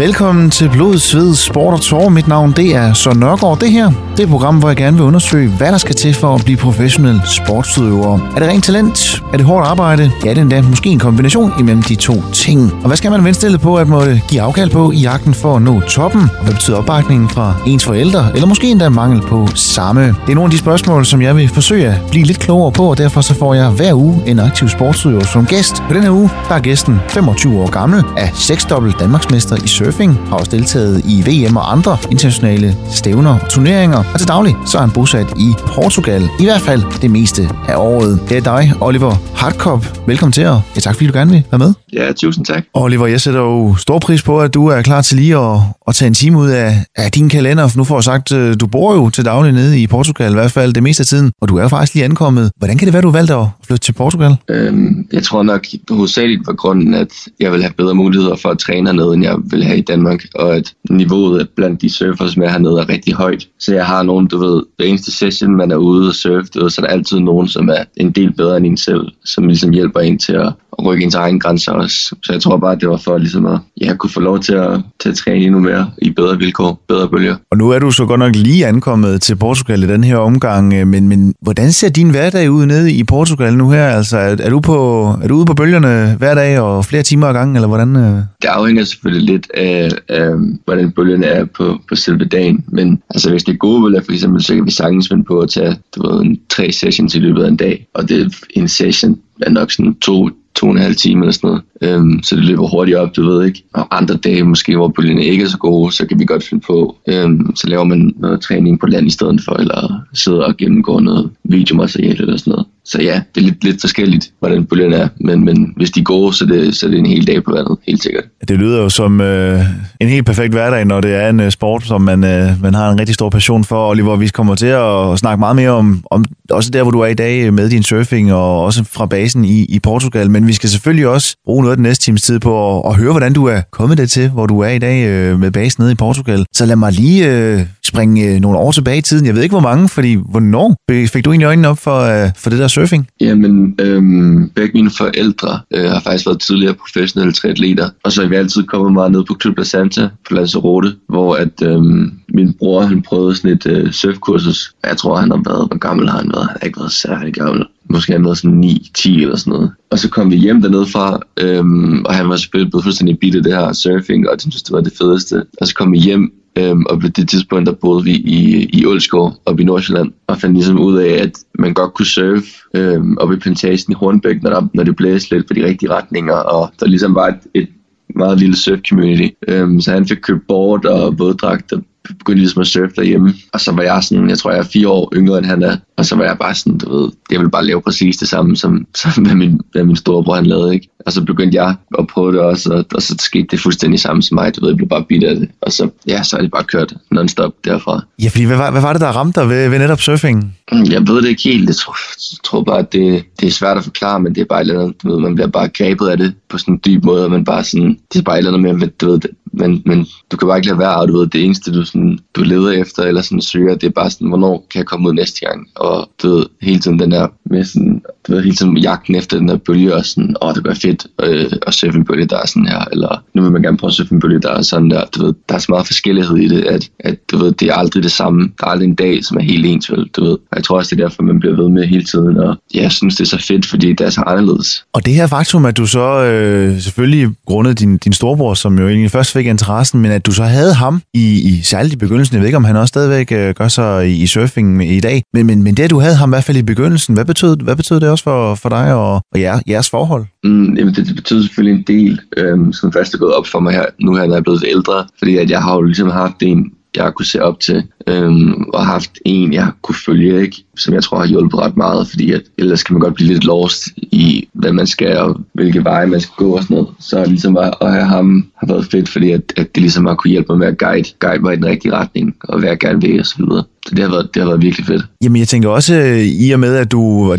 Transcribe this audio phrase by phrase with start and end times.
[0.00, 2.08] Velkommen til Blod, Sved, Sport og Tår.
[2.08, 3.60] Mit navn det er Søren Nørgaard.
[3.60, 3.90] Det her
[4.20, 6.44] det er et program, hvor jeg gerne vil undersøge, hvad der skal til for at
[6.44, 8.18] blive professionel sportsudøver.
[8.36, 9.22] Er det rent talent?
[9.32, 10.10] Er det hårdt arbejde?
[10.24, 12.72] Ja, det er endda måske en kombination imellem de to ting.
[12.72, 15.62] Og hvad skal man venstre på at måtte give afkald på i jagten for at
[15.62, 16.20] nå toppen?
[16.38, 18.30] Og hvad betyder opbakningen fra ens forældre?
[18.34, 20.06] Eller måske endda mangel på samme?
[20.06, 22.90] Det er nogle af de spørgsmål, som jeg vil forsøge at blive lidt klogere på,
[22.90, 25.82] og derfor så får jeg hver uge en aktiv sportsudøver som gæst.
[25.88, 30.20] På den her uge, der er gæsten 25 år gammel, er seksdobbelt Danmarksmester i surfing,
[30.28, 34.78] har også deltaget i VM og andre internationale stævner og turneringer, og til daglig så
[34.78, 38.20] er han bosat i Portugal, i hvert fald det meste af året.
[38.28, 39.84] Det er dig, Oliver Hartkop.
[40.06, 41.72] Velkommen til, og ja, tak fordi du gerne vil være med.
[41.92, 42.64] Ja, tusind tak.
[42.74, 45.94] Oliver, jeg sætter jo stor pris på, at du er klar til lige at, at
[45.94, 47.68] tage en time ud af, af din kalender.
[47.68, 50.34] For nu får jeg sagt, øh, du bor jo til daglig nede i Portugal, i
[50.34, 52.50] hvert fald det meste af tiden, og du er jo faktisk lige ankommet.
[52.56, 54.36] Hvordan kan det være, du valgte at flytte til Portugal?
[54.48, 58.58] Øhm, jeg tror nok hovedsageligt var grunden, at jeg vil have bedre muligheder for at
[58.58, 62.48] træne hernede, end jeg vil have i Danmark, og at niveauet blandt de surfers med
[62.48, 63.46] hernede er rigtig højt.
[63.58, 66.62] Så jeg har nogen, du ved, hver eneste session, man er ude og surfe, du
[66.62, 69.46] ved, så er der altid nogen, som er en del bedre end en selv, som
[69.46, 70.52] ligesom hjælper en til at
[70.84, 72.16] rykke ens egen grænser også.
[72.22, 74.52] Så jeg tror bare, at det var for ligesom at ja, kunne få lov til
[74.52, 77.36] at, til at træne endnu mere i bedre vilkår, bedre bølger.
[77.50, 80.74] Og nu er du så godt nok lige ankommet til Portugal i den her omgang,
[80.74, 83.86] øh, men, men hvordan ser din hverdag ud nede i Portugal nu her?
[83.86, 87.26] Altså, er, er, du, på, er du ude på bølgerne hver dag og flere timer
[87.26, 87.96] ad gangen, eller hvordan?
[87.96, 88.16] øh?
[88.42, 90.30] Det afhænger selvfølgelig lidt af, af
[90.64, 94.12] hvordan bølgerne er på, på selve dagen, men altså, hvis det er gode bølger, for
[94.12, 97.18] eksempel, så kan vi sagtens finde på at tage du ved, en, tre sessions i
[97.18, 100.28] løbet af en dag, og det er en session er nok sådan to,
[100.60, 101.62] to og en halv time eller sådan noget.
[101.82, 103.64] Øhm, så det løber hurtigt op, du ved ikke.
[103.74, 106.64] Og andre dage måske, hvor bølgerne ikke er så gode, så kan vi godt finde
[106.66, 106.96] på.
[107.08, 111.00] Øhm, så laver man noget træning på land i stedet for, eller sidder og gennemgår
[111.00, 112.66] noget videomateriale eller sådan noget.
[112.84, 115.08] Så ja, det er lidt, lidt forskelligt, hvordan bølgerne er.
[115.20, 117.78] Men, men hvis de går, så, det, så er det en hel dag på vandet,
[117.86, 118.24] helt sikkert.
[118.48, 119.60] Det lyder jo som øh,
[120.00, 122.90] en helt perfekt hverdag, når det er en øh, sport, som man, øh, man har
[122.90, 123.90] en rigtig stor passion for.
[123.90, 127.06] Oliver, vi kommer til at snakke meget mere om, om også der, hvor du er
[127.06, 130.30] i dag øh, med din surfing, og også fra basen i, i Portugal.
[130.30, 132.96] Men vi skal selvfølgelig også bruge noget af den næste times tid på at, at
[132.96, 135.82] høre, hvordan du er kommet det til, hvor du er i dag øh, med basen
[135.82, 136.44] nede i Portugal.
[136.54, 139.26] Så lad mig lige øh, springe øh, nogle år tilbage i tiden.
[139.26, 140.76] Jeg ved ikke, hvor mange, fordi hvornår
[141.06, 143.08] fik du egentlig øjnene op for, øh, for det der surfing?
[143.20, 148.28] Jamen, øhm, begge mine forældre øh, har faktisk været tidligere professionelle triatleter, og så er
[148.28, 152.52] vi altid kommet meget ned på Club La Santa på Lanzarote, hvor at øhm, min
[152.52, 154.74] bror han prøvede sådan et øh, surfkursus.
[154.84, 156.46] Jeg tror, han har været, hvor gammel har han været?
[156.46, 157.66] Han har ikke været særlig gammel.
[157.90, 159.70] Måske han været sådan 9-10 eller sådan noget.
[159.90, 163.34] Og så kom vi hjem dernede fra, øhm, og han var selvfølgelig blevet fuldstændig bidt
[163.34, 165.42] af det her surfing, og han synes, det var det fedeste.
[165.60, 168.86] Og så kom vi hjem, Øhm, og på det tidspunkt, der boede vi i, i
[168.86, 173.16] Ålskov op i Nordsjælland, og fandt ligesom ud af, at man godt kunne surfe øhm,
[173.18, 176.34] op i plantagen i Hornbæk, når, der, når det blæste lidt på de rigtige retninger,
[176.34, 177.68] og der ligesom var et, et
[178.16, 179.34] meget lille surf community.
[179.48, 181.82] Øhm, så han fik købt board og våddragt og
[182.18, 183.34] begyndte ligesom at surfe derhjemme.
[183.52, 185.76] Og så var jeg sådan, jeg tror jeg er fire år yngre end han er.
[185.96, 188.56] Og så var jeg bare sådan, du ved, jeg ville bare lave præcis det samme,
[188.56, 190.88] som, som hvad, min, hvad min storebror han lavede, ikke?
[191.06, 194.22] Og så begyndte jeg at prøve det også, og, og så skete det fuldstændig samme
[194.22, 195.48] som mig, du ved, jeg blev bare bidt af det.
[195.62, 198.04] Og så, ja, så er det bare kørt non-stop derfra.
[198.22, 200.56] Ja, fordi hvad var, hvad var det, der ramte dig ved, ved netop surfing?
[200.72, 201.68] Jeg ved det ikke helt.
[201.68, 201.96] Jeg tror,
[202.32, 204.68] jeg tror bare, at det, det er svært at forklare, men det er bare et
[204.68, 207.24] eller andet, du ved, man bliver bare grebet af det på sådan en dyb måde,
[207.24, 209.20] og man bare sådan, det er bare et eller andet med, du ved,
[209.52, 211.99] men, men du kan bare ikke lade være, og du ved, det eneste, du, sådan,
[212.34, 215.14] du leder efter, eller sådan søger, det er bare sådan, hvornår kan jeg komme ud
[215.14, 215.68] næste gang?
[215.74, 219.38] Og du ved, hele tiden den der, med sådan, du ved, hele tiden jagten efter
[219.38, 222.38] den der bølge, og sådan, åh, det gør fedt øh, at surfe en bølge, der
[222.38, 224.62] er sådan her, eller nu vil man gerne prøve at surfe en bølge, der er
[224.62, 227.52] sådan der, du ved, der er så meget forskellighed i det, at, at du ved,
[227.52, 230.08] det er aldrig det samme, der er aldrig en dag, som er helt ens, vel,
[230.16, 230.32] du ved.
[230.32, 232.92] Og jeg tror også, det er derfor, man bliver ved med hele tiden, og jeg
[232.92, 234.84] synes, det er så fedt, fordi det er så anderledes.
[234.92, 238.88] Og det her faktum, at du så øh, selvfølgelig grundet din, din storebror, som jo
[238.88, 242.34] egentlig først fik interessen, men at du så havde ham i, i særligt i begyndelsen,
[242.34, 245.22] jeg ved ikke, om han også stadigvæk øh, gør sig i, i surfing i dag,
[245.32, 247.56] men, men, men det, at du havde ham i hvert fald i begyndelsen, hvad betød,
[247.56, 250.24] hvad betød det også for, for dig og, og jer, jeres forhold?
[250.44, 253.60] Mm, jamen det, det betyder selvfølgelig en del, øhm, som først er gået op for
[253.60, 256.10] mig her, nu her, når jeg er blevet ældre, fordi at jeg har jo ligesom
[256.10, 260.42] haft en, jeg har kunne se op til, øhm, og haft en, jeg kunne følge,
[260.42, 260.64] ikke?
[260.76, 263.44] som jeg tror har hjulpet ret meget, fordi at, ellers kan man godt blive lidt
[263.44, 266.88] lost i, hvad man skal, og hvilke veje man skal gå og sådan noget.
[267.00, 270.14] Så ligesom at, at have ham har været fedt, fordi at, at det ligesom har
[270.14, 272.78] kunne hjælpe mig med at guide, guide mig i den rigtige retning, og hvad jeg
[272.78, 273.64] gerne vil og så videre.
[273.86, 275.04] Så det har, været, det har været virkelig fedt.
[275.22, 277.36] Jamen jeg tænker også, øh, i og med at du,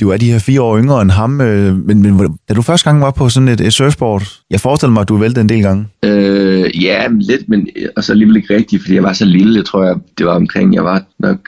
[0.00, 2.90] du er de her fire år yngre end ham, øh, men, men da du første
[2.90, 5.62] gang var på sådan et, et surfboard, jeg forestiller mig, at du vælte en del
[5.62, 5.86] gange.
[6.04, 9.84] Øh, ja, lidt, men altså alligevel ikke rigtigt, fordi jeg var så lille, jeg tror
[9.84, 11.38] jeg, det var omkring, jeg var nok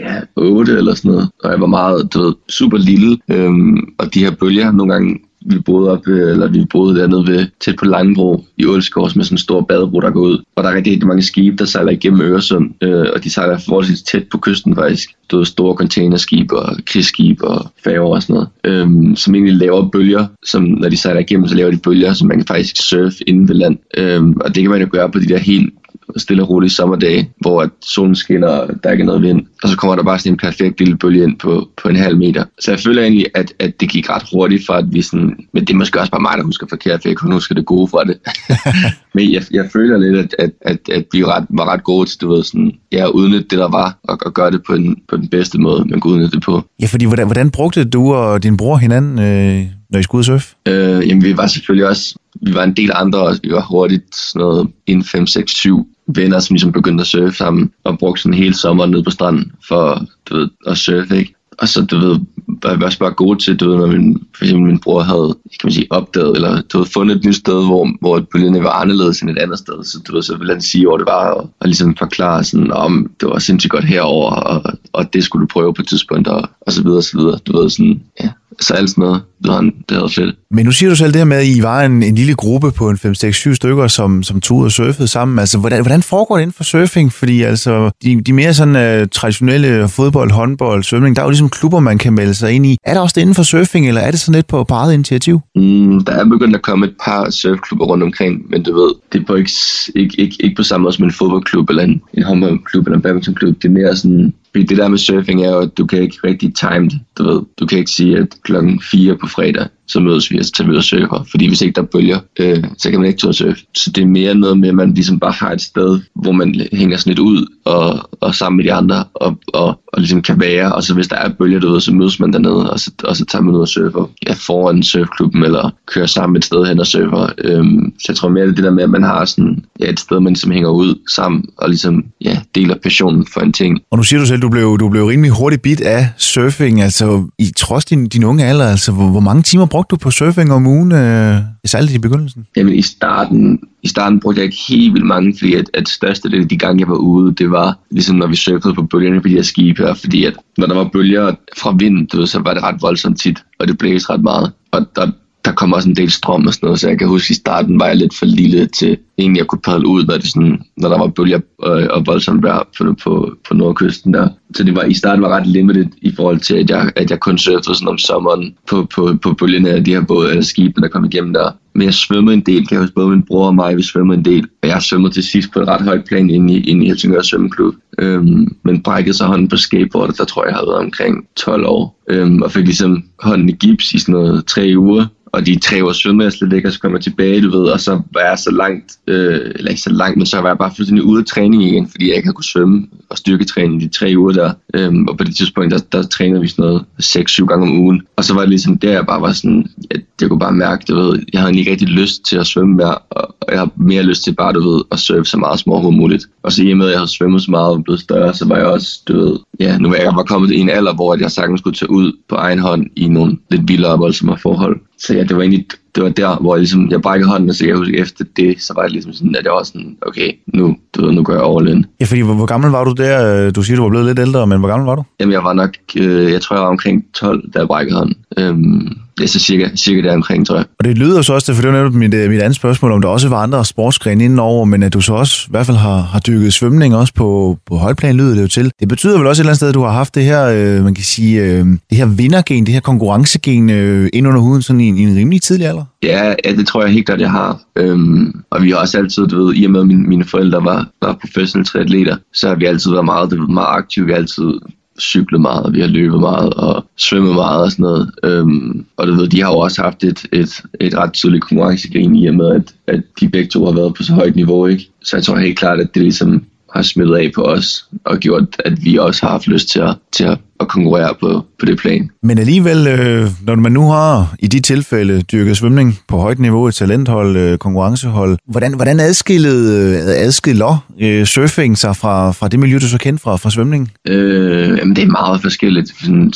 [0.00, 4.14] ja, 8 eller sådan noget, og jeg var meget, du ved, super lille, øhm, og
[4.14, 7.76] de her bølger nogle gange vi boede op, øh, eller vi boede dernede ved, tæt
[7.76, 10.38] på Langebro i Ålskov, med sådan en stor badebro, der går ud.
[10.56, 13.58] Og der er rigtig, rigtig mange skibe, der sejler igennem Øresund, øh, og de sejler
[13.58, 15.10] forholdsvis tæt på kysten faktisk.
[15.30, 19.88] Der er store containerskib og krigsskib og færger og sådan noget, øh, som egentlig laver
[19.88, 23.28] bølger, som når de sejler igennem, så laver de bølger, som man kan faktisk surfe
[23.28, 23.78] inden ved land.
[23.96, 25.74] Øh, og det kan man jo gøre på de der helt
[26.16, 29.46] stille og rolige sommerdage, hvor at solen skinner, og der ikke er noget vind.
[29.62, 32.16] Og så kommer der bare sådan en perfekt lille bølge ind på, på en halv
[32.16, 32.44] meter.
[32.60, 35.36] Så jeg føler egentlig, at, at det gik ret hurtigt for, at vi sådan...
[35.52, 37.66] Men det er måske også bare mig, der husker forkert, for jeg kun husker det
[37.66, 38.18] gode fra det.
[39.14, 42.20] men jeg, jeg føler lidt, at, at, at, at vi ret, var ret gode til,
[42.20, 45.16] du ved, sådan, ja, udnytte det, der var, og, og gøre det på den, på
[45.16, 46.62] den bedste måde, man kunne udnytte det på.
[46.80, 50.24] Ja, fordi hvordan, hvordan brugte du og din bror hinanden, øh, når I skulle ud
[50.24, 50.54] surfe?
[50.68, 52.18] Øh, jamen, vi var selvfølgelig også...
[52.42, 55.88] Vi var en del andre, og vi var hurtigt sådan noget ind 5, 6, 7
[56.06, 59.52] venner, som ligesom begyndte at surfe sammen, og brugte sådan hele sommeren nede på stranden
[59.68, 61.34] for du ved, at surfe, ikke?
[61.58, 62.20] Og så, du ved,
[62.62, 65.36] var vi også bare gode til, du ved, når min, for eksempel min bror havde,
[65.44, 68.70] kan man sige, opdaget, eller du ved, fundet et nyt sted, hvor, hvor bølgerne var
[68.70, 71.30] anderledes end et andet sted, så du ved, så ville han sige, hvor det var,
[71.30, 74.62] og, og ligesom forklare sådan, om det var sindssygt godt herover og,
[74.92, 77.38] og det skulle du prøve på et tidspunkt, og, og så videre, og så videre,
[77.46, 78.30] du ved, sådan, ja,
[78.60, 80.36] så alt sådan noget, det var, det var fedt.
[80.50, 82.70] Men nu siger du selv det her med, at I var en, en lille gruppe
[82.70, 85.38] på en 5-6-7 stykker, som, som tog ud og surfede sammen.
[85.38, 87.12] Altså, hvordan, hvordan foregår det inden for surfing?
[87.12, 91.48] Fordi altså, de, de mere sådan uh, traditionelle fodbold, håndbold, svømning, der er jo ligesom
[91.48, 92.76] klubber, man kan melde sig ind i.
[92.84, 95.40] Er der også det inden for surfing, eller er det sådan lidt på, eget initiativ?
[95.54, 99.20] Mm, der er begyndt at komme et par surfklubber rundt omkring, men du ved, det
[99.20, 99.50] er på ikke,
[99.94, 103.02] ikke, ikke, ikke på samme måde som en fodboldklub, eller en, en håndboldklub, eller en
[103.02, 103.62] badmintonklub.
[103.62, 106.16] Det er mere sådan, fordi det der med surfing er jo, at du kan ikke
[106.24, 107.00] rigtig time det.
[107.18, 110.50] Du ved, du kan ikke sige, at klokken 4 på fredag, så mødes vi altså,
[110.50, 111.26] og tager ud og surfer.
[111.30, 113.60] Fordi hvis ikke der er bølger, øh, så kan man ikke tage surfe.
[113.74, 116.66] Så det er mere noget med, at man ligesom bare har et sted, hvor man
[116.72, 120.40] hænger sådan lidt ud og, og sammen med de andre og, og, og ligesom kan
[120.40, 120.74] være.
[120.74, 123.24] Og så hvis der er bølger derude, så mødes man dernede, og så, og så
[123.24, 124.10] tager man ud og surfer.
[124.26, 127.28] Ja, foran surfklubben, eller kører sammen et sted hen og surfer.
[127.44, 130.20] Øhm, så jeg tror mere, det der med, at man har sådan, ja, et sted,
[130.20, 133.78] man ligesom hænger ud sammen, og ligesom ja, deler passionen for en ting.
[133.90, 137.24] Og nu siger du selv, du blev, du blev rimelig hurtigt bit af surfing, altså
[137.38, 140.52] i trods din, din unge alder, altså hvor, hvor mange timer brugte du på surfing
[140.52, 142.46] om ugen, øh, særligt i begyndelsen?
[142.56, 146.30] Jamen i starten, i starten brugte jeg ikke helt vildt mange, fordi at, at største
[146.30, 149.20] del af de gange, jeg var ude, det var ligesom når vi surfede på bølgerne
[149.20, 152.26] på de her skibe her, fordi at når der var bølger fra vind, du ved,
[152.26, 154.52] så var det ret voldsomt tit, og det blæste ret meget.
[154.72, 155.10] Og der,
[155.46, 157.34] der kom også en del strøm og sådan noget, så jeg kan huske, at i
[157.34, 160.62] starten var jeg lidt for lille til egentlig at kunne padle ud, når, det sådan,
[160.76, 164.28] når der var bølger og, øh, og voldsomt vejr på, på, på nordkysten der.
[164.54, 167.20] Så det var, i starten var ret limited i forhold til, at jeg, at jeg
[167.20, 170.44] kun surfede sådan om sommeren på, på, på bølgerne af de her både, øh, eller
[170.44, 171.50] skibene, der kom igennem der.
[171.74, 174.18] Men jeg svømmede en del, kan jeg huske, både min bror og mig, vi svømmede
[174.18, 174.46] en del.
[174.62, 177.22] Og jeg svømmede til sidst på et ret højt plan inde i, inde i Helsingør
[177.22, 177.74] Svømmeklub.
[177.98, 181.66] Øhm, men brækkede så hånden på skateboardet, der tror jeg, jeg havde været omkring 12
[181.66, 182.02] år.
[182.10, 185.84] Øhm, og fik ligesom hånden i gips i sådan noget tre uger og de tre
[185.84, 188.20] år svømmede jeg slet ikke, og så kom jeg tilbage, du ved, og så var
[188.20, 191.20] jeg så langt, øh, eller ikke så langt, men så var jeg bare fuldstændig ude
[191.20, 194.52] af træning igen, fordi jeg ikke havde kunne svømme og styrketræne de tre uger der.
[194.74, 198.02] Øhm, og på det tidspunkt, der, der trænede vi sådan noget 6-7 gange om ugen.
[198.16, 200.84] Og så var det ligesom der, jeg bare var sådan, at jeg kunne bare mærke,
[200.88, 204.02] du ved, jeg havde ikke rigtig lyst til at svømme mere, og jeg har mere
[204.02, 206.26] lyst til bare, du ved, at surfe så meget som overhovedet muligt.
[206.42, 208.48] Og så i og med, at jeg havde svømmet så meget og blevet større, så
[208.48, 211.16] var jeg også, du ved, ja, nu var jeg bare kommet i en alder, hvor
[211.20, 214.80] jeg sagtens skulle tage ud på egen hånd i nogle lidt vildere og voldsomme forhold.
[214.96, 217.54] Så ja, det var egentlig det var der, hvor jeg, ligesom, jeg brækkede hånden, og
[217.54, 220.32] så jeg huske efter det, så var det ligesom sådan, at jeg var sådan, okay,
[220.54, 221.86] nu, du ved, nu går jeg all in.
[222.00, 223.50] Ja, fordi hvor, hvor gammel var du der?
[223.50, 225.02] Du siger, du var blevet lidt ældre, men hvor gammel var du?
[225.20, 228.16] Jamen, jeg var nok, øh, jeg tror, jeg var omkring 12, da jeg brækkede hånden.
[228.38, 230.64] Øhm, Ja, så cirka, cirka der omkring, tror jeg.
[230.78, 232.92] Og det lyder jo så også, for det var netop mit, øh, mit andet spørgsmål,
[232.92, 235.76] om der også var andre sportsgrene indenover, men at du så også i hvert fald
[235.76, 238.70] har, har dykket svømning også på, på højplan, lyder det jo til.
[238.80, 240.84] Det betyder vel også et eller andet sted, at du har haft det her, øh,
[240.84, 244.80] man kan sige, øh, det her vindergen, det her konkurrencegen øh, ind under huden sådan
[244.80, 245.84] i en, i en rimelig tidlig alder?
[246.02, 247.60] Ja, ja, det tror jeg helt klart, jeg har.
[247.76, 250.64] Øhm, og vi har også altid, du ved, i og med at mine, mine forældre
[250.64, 254.06] var, var professionelle triatleter, så har vi altid været meget, det var meget aktive.
[254.06, 254.52] Vi har altid
[255.00, 258.10] cyklet meget, og vi har løbet meget og svømmet meget og sådan noget.
[258.24, 262.16] Øhm, og du ved, de har jo også haft et, et, et ret tydeligt konkurrencegrin
[262.16, 264.90] i og med, at, at de begge to har været på så højt niveau, ikke?
[265.02, 266.42] Så jeg tror helt klart, at det ligesom
[266.74, 269.94] har smittet af på os, og gjort, at vi også har haft lyst til at,
[270.12, 272.10] til at, at konkurrere på, på det plan.
[272.22, 276.68] Men alligevel, øh, når man nu har i de tilfælde dyrket svømning på højt niveau,
[276.68, 282.58] et talenthold, øh, konkurrencehold, hvordan, hvordan adskillede, øh, adskiller øh, surfing sig fra, fra det
[282.58, 283.92] miljø, du så kendt fra, fra svømning?
[284.08, 285.92] Øh, jamen, det er meget forskelligt.
[286.00, 286.32] Sådan,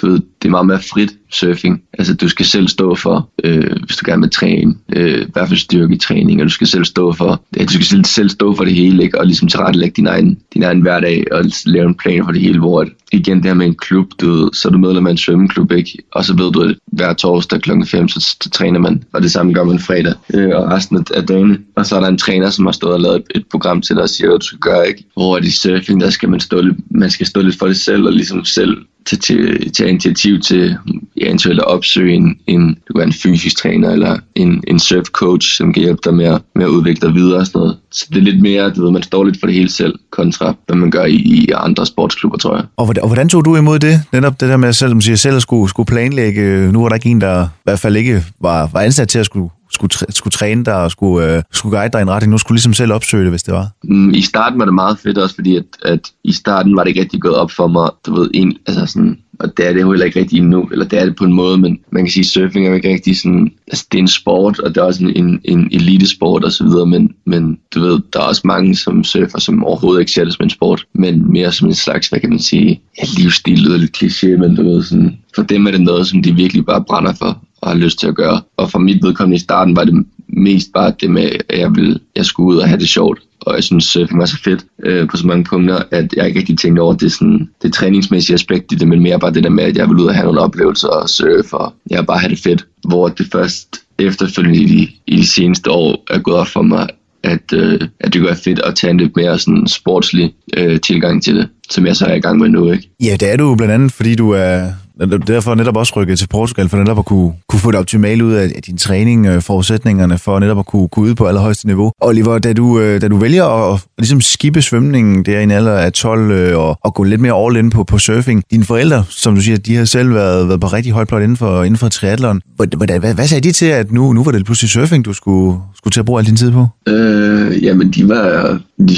[0.00, 1.82] du ved, det er meget mere frit surfing.
[1.98, 5.48] Altså, du skal selv stå for, øh, hvis du gerne vil træne, øh, i hvert
[5.48, 8.64] fald styrketræning, og du skal selv stå for, ja, du skal selv, selv stå for
[8.64, 9.18] det hele, ikke?
[9.18, 12.58] og ligesom tilrettelægge din egen, din egen hverdag, og lave en plan for det hele,
[12.58, 15.10] hvor at, igen det her med en klub, du ved, så er du medlem af
[15.10, 15.98] en svømmeklub, ikke?
[16.12, 17.70] og så ved du, at hver torsdag kl.
[17.84, 21.02] 5, så, så træner man, og det samme gør man fredag, øh, og resten af,
[21.14, 21.58] af dagene.
[21.76, 23.96] Og så er der en træner, som har stået og lavet et, et program til
[23.96, 25.04] dig og siger, hvad du skal gøre, ikke?
[25.14, 28.06] Hvor i surfing, der skal man stå lidt, man skal stå lidt for det selv,
[28.06, 30.76] og ligesom selv til, til, tage initiativ til
[31.20, 35.06] eventuelt at opsøge en, en, du kan være en fysisk træner eller en, en surf
[35.06, 37.76] coach, som kan hjælpe dig med at, med at udvikle dig videre og sådan noget.
[37.90, 40.54] Så det er lidt mere, du ved, man står lidt for det hele selv, kontra
[40.66, 42.64] hvad man gør i, i andre sportsklubber, tror jeg.
[42.76, 44.02] Og hvordan, og hvordan tog du imod det?
[44.12, 46.72] Netop det der med, selv, som siger, selv at skulle, skulle planlægge.
[46.72, 49.26] Nu var der ikke en, der i hvert fald ikke var, var ansat til at
[49.26, 52.30] skulle skulle, træ, skulle træne dig og skulle, øh, skulle guide dig i en retning.
[52.30, 53.68] Nu skulle ligesom selv opsøge det, hvis det var.
[53.84, 56.88] Mm, I starten var det meget fedt også, fordi at, at i starten var det
[56.88, 59.80] ikke rigtig gået op for mig, du ved, en, altså sådan, og det er det
[59.80, 62.12] jo heller ikke rigtig endnu, eller det er det på en måde, men man kan
[62.12, 64.76] sige, at surfing er jo ikke rigtig sådan, altså det er en sport, og det
[64.76, 68.24] er også en, en, en elitesport og så videre, men, men du ved, der er
[68.24, 71.68] også mange, som surfer, som overhovedet ikke ser det som en sport, men mere som
[71.68, 75.18] en slags, hvad kan man sige, ja, livsstil, lyder lidt kliché, men du ved, sådan,
[75.34, 78.06] for dem er det noget, som de virkelig bare brænder for, og har lyst til
[78.06, 78.40] at gøre.
[78.56, 82.00] Og for mit vedkommende i starten var det mest bare det med, at jeg, ville,
[82.16, 83.22] jeg skulle ud og have det sjovt.
[83.40, 86.26] Og jeg synes, øh, surfing var så fedt øh, på så mange punkter, at jeg
[86.26, 89.44] ikke rigtig tænkte over det, sådan, det træningsmæssige aspekt i det, men mere bare det
[89.44, 92.18] der med, at jeg ville ud og have nogle oplevelser og surfe, og jeg bare
[92.18, 92.66] have det fedt.
[92.88, 96.88] Hvor det først efterfølgende i de, i de seneste år er gået op for mig,
[97.22, 100.80] at, øh, at det kunne være fedt at tage en lidt mere sådan sportslig øh,
[100.80, 102.72] tilgang til det, som jeg så er i gang med nu.
[102.72, 102.90] Ikke?
[103.02, 104.72] Ja, det er du blandt andet, fordi du er
[105.06, 108.32] derfor netop også rykket til Portugal, for netop at kunne, kunne få det optimale ud
[108.32, 111.92] af, din træning, øh, forudsætningerne for netop at kunne, kunne ud på allerhøjeste niveau.
[112.00, 115.50] Oliver, da du, øh, da du vælger at, at ligesom skibe svømningen der i en
[115.50, 118.64] alder af 12 øh, og, og gå lidt mere all in på, på surfing, dine
[118.64, 121.62] forældre, som du siger, de har selv været, været på rigtig højt plot inden for,
[121.62, 122.40] inden for triathlon.
[122.56, 125.58] Hvad, hvad, hvad sagde de til, at nu, nu var det pludselig surfing, du skulle,
[125.76, 126.66] skulle til at bruge al din tid på?
[126.88, 128.60] Øh, jamen, de var...
[128.88, 128.96] De,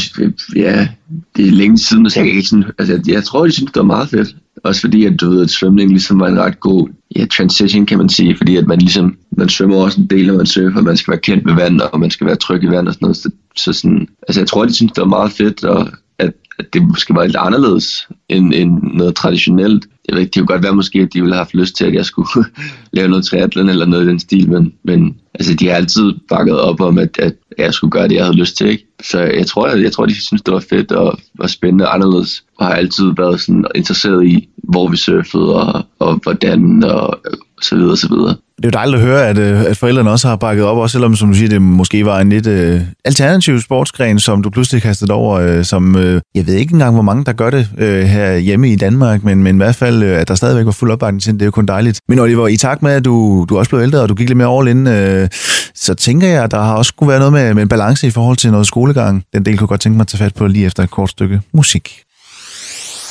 [0.57, 0.89] ja,
[1.37, 2.65] det er længe siden, så jeg ikke sådan...
[2.79, 4.37] Altså, jeg tror, de synes, det var meget fedt.
[4.65, 7.99] Også fordi, at du ved, at svømning ligesom var en ret god ja, transition, kan
[7.99, 10.97] man sige, fordi at man ligesom, man svømmer også en del, når man surfer, man
[10.97, 13.17] skal være kendt med vand, og man skal være tryg i vand og sådan noget.
[13.17, 15.89] Så, så sådan, altså jeg tror, de synes, det var meget fedt, og
[16.19, 19.87] at, at det måske var lidt anderledes end, end noget traditionelt.
[20.09, 21.85] Jeg ved ikke, det kunne godt være måske, at de ville have haft lyst til,
[21.85, 22.29] at jeg skulle
[22.93, 26.61] lave noget triathlon eller noget i den stil, men, men altså, de har altid bakket
[26.61, 28.67] op om, at, at jeg skulle gøre det, jeg havde lyst til.
[28.67, 28.87] Ikke?
[29.03, 31.95] Så jeg tror, jeg, jeg tror, de synes, det var fedt og var spændende og
[31.95, 37.21] anderledes, og har altid været sådan interesseret i, hvor vi surfede og, og hvordan og
[37.65, 38.37] så videre, så videre.
[38.57, 40.93] Det er jo dejligt at høre, at, øh, at forældrene også har bakket op, også
[40.93, 44.83] selvom, som du siger, det måske var en lidt uh, alternativ sportsgren, som du pludselig
[44.83, 46.03] kastede over, uh, som uh,
[46.35, 49.43] jeg ved ikke engang, hvor mange der gør det uh, her hjemme i Danmark, men,
[49.43, 51.51] men i hvert fald, uh, at der stadigvæk var fuld opbakning til det, er jo
[51.51, 52.01] kun dejligt.
[52.09, 54.37] Men Oliver, i takt med, at du, du også blev ældre, og du gik lidt
[54.37, 55.29] mere all in, uh,
[55.75, 58.11] så tænker jeg, at der har også kunne være noget med, med en balance i
[58.11, 59.23] forhold til noget skolegang.
[59.35, 61.11] Den del kunne jeg godt tænke mig at tage fat på lige efter et kort
[61.11, 62.03] stykke musik.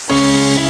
[0.10, 0.69] It's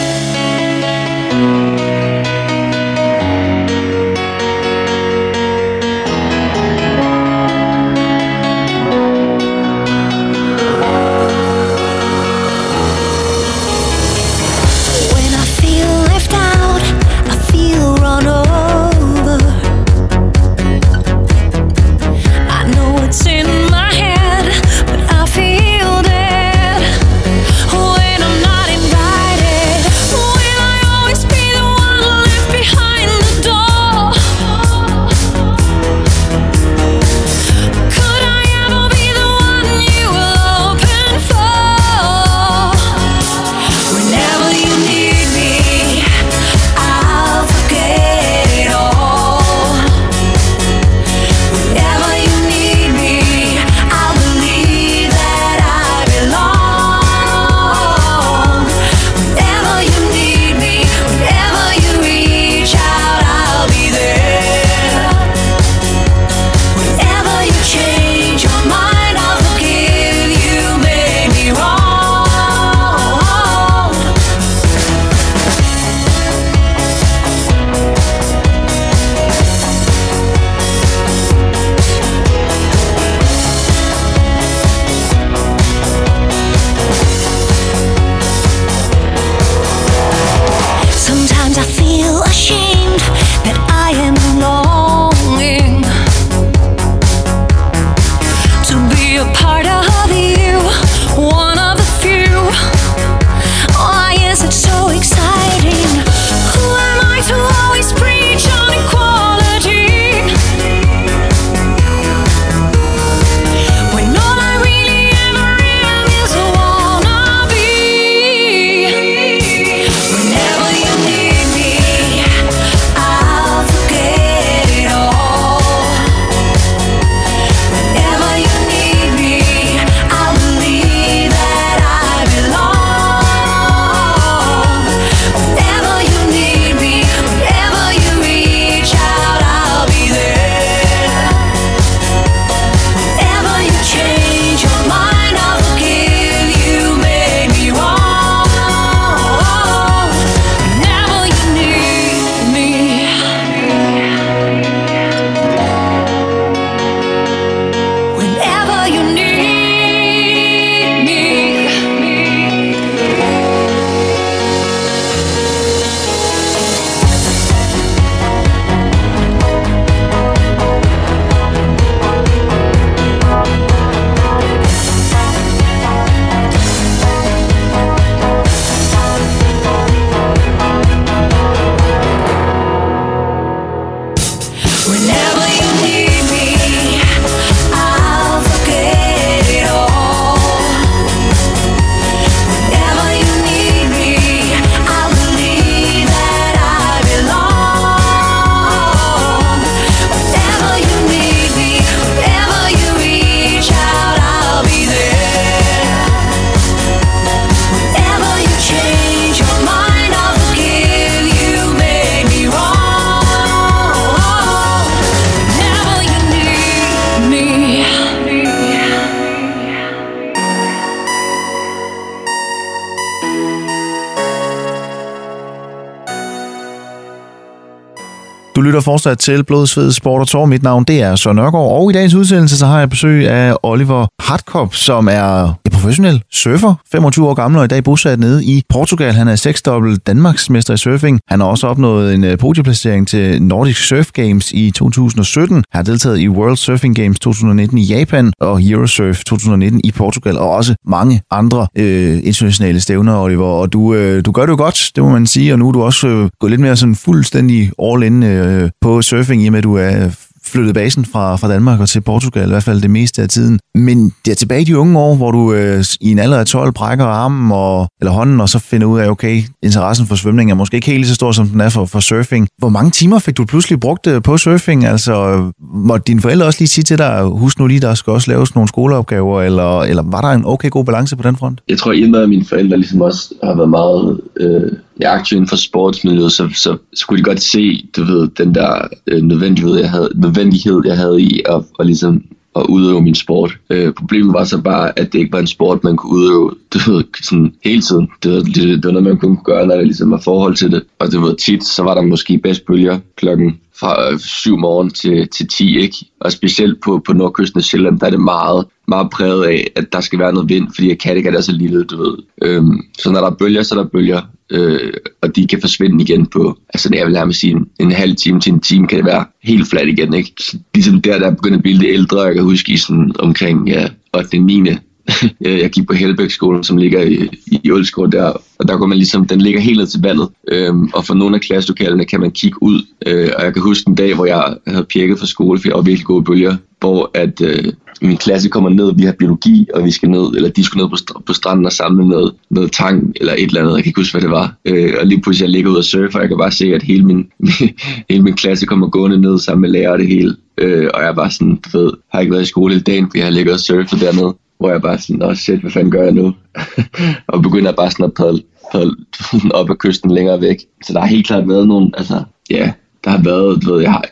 [228.79, 230.45] lytter fortsat til Blodsved Sport og Tor.
[230.45, 233.55] Mit navn det er Søren Nørgaard, og i dagens udsendelse så har jeg besøg af
[233.63, 238.63] Oliver Hartkop, som er professionel surfer, 25 år gammel og i dag bosat nede i
[238.69, 239.13] Portugal.
[239.13, 241.19] Han er seksdobbelt Danmarksmester i surfing.
[241.27, 245.55] Han har også opnået en øh, podieplacering til Nordic Surf Games i 2017.
[245.55, 250.37] Han har deltaget i World Surfing Games 2019 i Japan og Eurosurf 2019 i Portugal,
[250.37, 253.45] og også mange andre øh, internationale stævner, Oliver.
[253.45, 255.71] Og du, øh, du gør det jo godt, det må man sige, og nu er
[255.71, 259.51] du også øh, gået lidt mere sådan fuldstændig all in øh, på surfing, i og
[259.51, 260.13] med at du er øh,
[260.49, 263.59] flyttet basen fra, fra Danmark og til Portugal, i hvert fald det meste af tiden.
[263.75, 266.45] Men det er tilbage i de unge år, hvor du øh, i en alder af
[266.45, 270.51] 12 brækker armen og, eller hånden, og så finder ud af, okay, interessen for svømning
[270.51, 272.47] er måske ikke helt lige så stor, som den er for, for surfing.
[272.57, 274.85] Hvor mange timer fik du pludselig brugt øh, på surfing?
[274.85, 278.31] Altså, måtte dine forældre også lige sige til dig, husk nu lige, der skal også
[278.31, 281.61] laves nogle skoleopgaver, eller, eller var der en okay god balance på den front?
[281.69, 284.21] Jeg tror, at at mine forældre ligesom også har været meget...
[284.39, 288.03] Øh jeg er aktiv inden for sportsmiljøet, så, så, så kunne de godt se, du
[288.03, 290.38] ved, den der øh, nødvendighed, jeg havde, nødvendighed,
[290.85, 292.23] jeg havde i at, at ligesom
[292.55, 293.57] at udøve min sport.
[293.69, 296.91] Øh, problemet var så bare, at det ikke var en sport, man kunne udøve du
[296.91, 298.09] ved, sådan hele tiden.
[298.23, 300.71] Det var, det, det var noget, man kunne gøre, når der ligesom var forhold til
[300.71, 300.83] det.
[300.99, 304.89] Og det var tit, så var der måske bedst bølger klokken fra øh, 7 morgen
[304.89, 305.97] til, til 10, ikke?
[306.21, 309.93] Og specielt på, på nordkysten af Sjælland, der er det meget, meget præget af, at
[309.93, 312.17] der skal være noget vind, fordi Kattegat er så lille, du ved.
[312.41, 316.03] Øhm, så når der er bølger, så er der bølger, øh, og de kan forsvinde
[316.03, 318.97] igen på, altså jeg vil nærmest sige, en, en halv time til en time kan
[318.97, 320.33] det være helt fladt igen, ikke?
[320.73, 323.69] Ligesom der, der er begyndt at blive lidt ældre, jeg kan huske i sådan omkring
[323.69, 323.87] ja,
[324.17, 324.39] 8.
[324.39, 324.63] 9.
[325.45, 328.85] Øh, jeg gik på Helbæk skole, som ligger i, i Ølskov der, og der går
[328.85, 332.19] man ligesom, den ligger helt ned til vandet, øhm, og for nogle af klasselokalerne kan
[332.19, 335.25] man kigge ud, øh, og jeg kan huske en dag, hvor jeg havde pjekket fra
[335.25, 339.03] skole, for jeg var virkelig gode bølger, hvor at øh, min klasse kommer ned, vi
[339.03, 341.71] har biologi, og vi skal ned, eller de skulle ned på, st- på stranden og
[341.71, 344.55] samle noget, noget tang, eller et eller andet, jeg kan ikke huske, hvad det var.
[344.65, 346.83] Øh, og lige pludselig, jeg ligger ud og surfer, og jeg kan bare se, at
[346.83, 347.27] hele min,
[348.09, 350.35] hele min klasse kommer gående ned sammen med lærer og det hele.
[350.57, 353.17] Øh, og jeg var sådan, du ved, har ikke været i skole hele dagen, fordi
[353.17, 355.91] jeg har ligget og surfet dernede hvor jeg bare sådan, åh oh shit, hvad fanden
[355.91, 356.33] gør jeg nu?
[357.27, 360.57] og begynder bare sådan at padle, padle op ad kysten længere væk.
[360.83, 362.71] Så der har helt klart været nogle, altså, ja,
[363.03, 364.05] der har været, du ved, jeg har,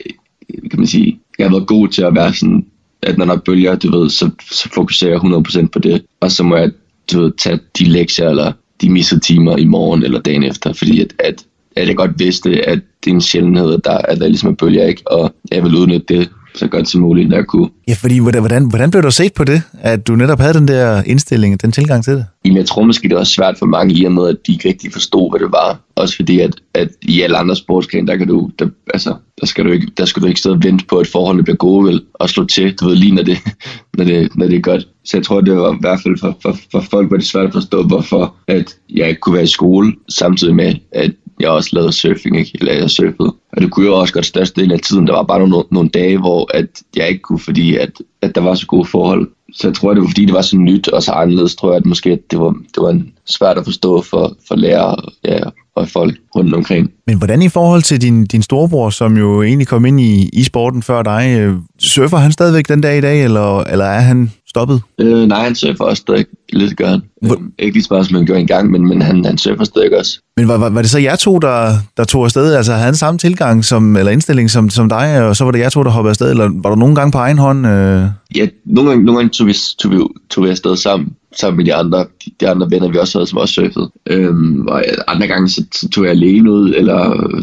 [0.69, 2.65] kan man sige, jeg har været god til at være sådan,
[3.01, 5.21] at når der er bølger, du ved, så, så fokuserer jeg
[5.63, 6.05] 100% på det.
[6.19, 6.71] Og så må jeg,
[7.11, 11.01] du ved, tage de lektier, eller de missede timer i morgen eller dagen efter, fordi
[11.01, 14.27] at, at, at jeg godt vidste, at det er en sjældenhed, at der, at der
[14.27, 15.11] ligesom er bølger, ikke?
[15.11, 17.69] Og jeg vil udnytte det så godt som muligt, når jeg kunne.
[17.87, 21.03] Ja, fordi hvordan, hvordan blev du set på det, at du netop havde den der
[21.05, 22.25] indstilling, den tilgang til det?
[22.45, 24.69] Jamen, jeg tror måske, det var svært for mange i og med, at de ikke
[24.69, 25.79] rigtig forstod, hvad det var.
[25.95, 29.65] Også fordi, at, at i alle andre sportsgrene, der kan du, der, altså, der skal
[29.65, 32.01] du ikke, der skal du ikke sidde og vente på, at forholdene bliver gode, vel,
[32.13, 33.37] og slå til, du ved, lige når det,
[33.97, 34.87] når det, når det er godt.
[35.05, 37.45] Så jeg tror, det var i hvert fald for, for, for folk, var det svært
[37.45, 41.69] at forstå, hvorfor at jeg ikke kunne være i skole, samtidig med, at jeg også
[41.73, 42.51] lavede surfing, ikke?
[42.59, 43.33] eller jeg surfede.
[43.57, 45.07] Og det kunne jeg også godt største del af tiden.
[45.07, 46.65] Der var bare nogle, nogle dage, hvor at
[46.95, 47.91] jeg ikke kunne, fordi at,
[48.21, 49.29] at der var så gode forhold.
[49.53, 51.77] Så jeg tror, det var fordi, det var så nyt og så anderledes, tror jeg,
[51.77, 55.39] at måske det var, det var svært at forstå for, for lærere ja,
[55.75, 56.91] og folk rundt omkring.
[57.07, 60.43] Men hvordan i forhold til din, din storebror, som jo egentlig kom ind i, i
[60.43, 64.31] sporten før dig, øh, surfer han stadigvæk den dag i dag, eller, eller er han
[64.47, 64.81] stoppet?
[64.99, 67.01] Øh, nej, han surfer også stadig lidt, gør han.
[67.21, 67.35] Hvor...
[67.35, 69.97] Øh, ikke lige så meget, som han gjorde engang, men, men han, han surfer stadig
[69.97, 70.19] også.
[70.37, 72.53] Men var, var, var det så jer to, der, der tog afsted?
[72.53, 75.59] Altså havde han samme tilgang som, eller indstilling som, som dig, og så var det
[75.59, 76.29] jer to, der hoppede afsted?
[76.29, 77.67] Eller var der nogle gange på egen hånd?
[77.67, 78.03] Øh...
[78.35, 79.97] Ja, nogle gange, nogle gange tog, vi, tog, vi,
[80.29, 82.05] tog vi afsted sammen sammen med de andre,
[82.39, 83.91] de andre venner, vi også havde, som også surfede.
[84.09, 86.97] Øhm, og andre gange, så, så tog jeg alene ud, eller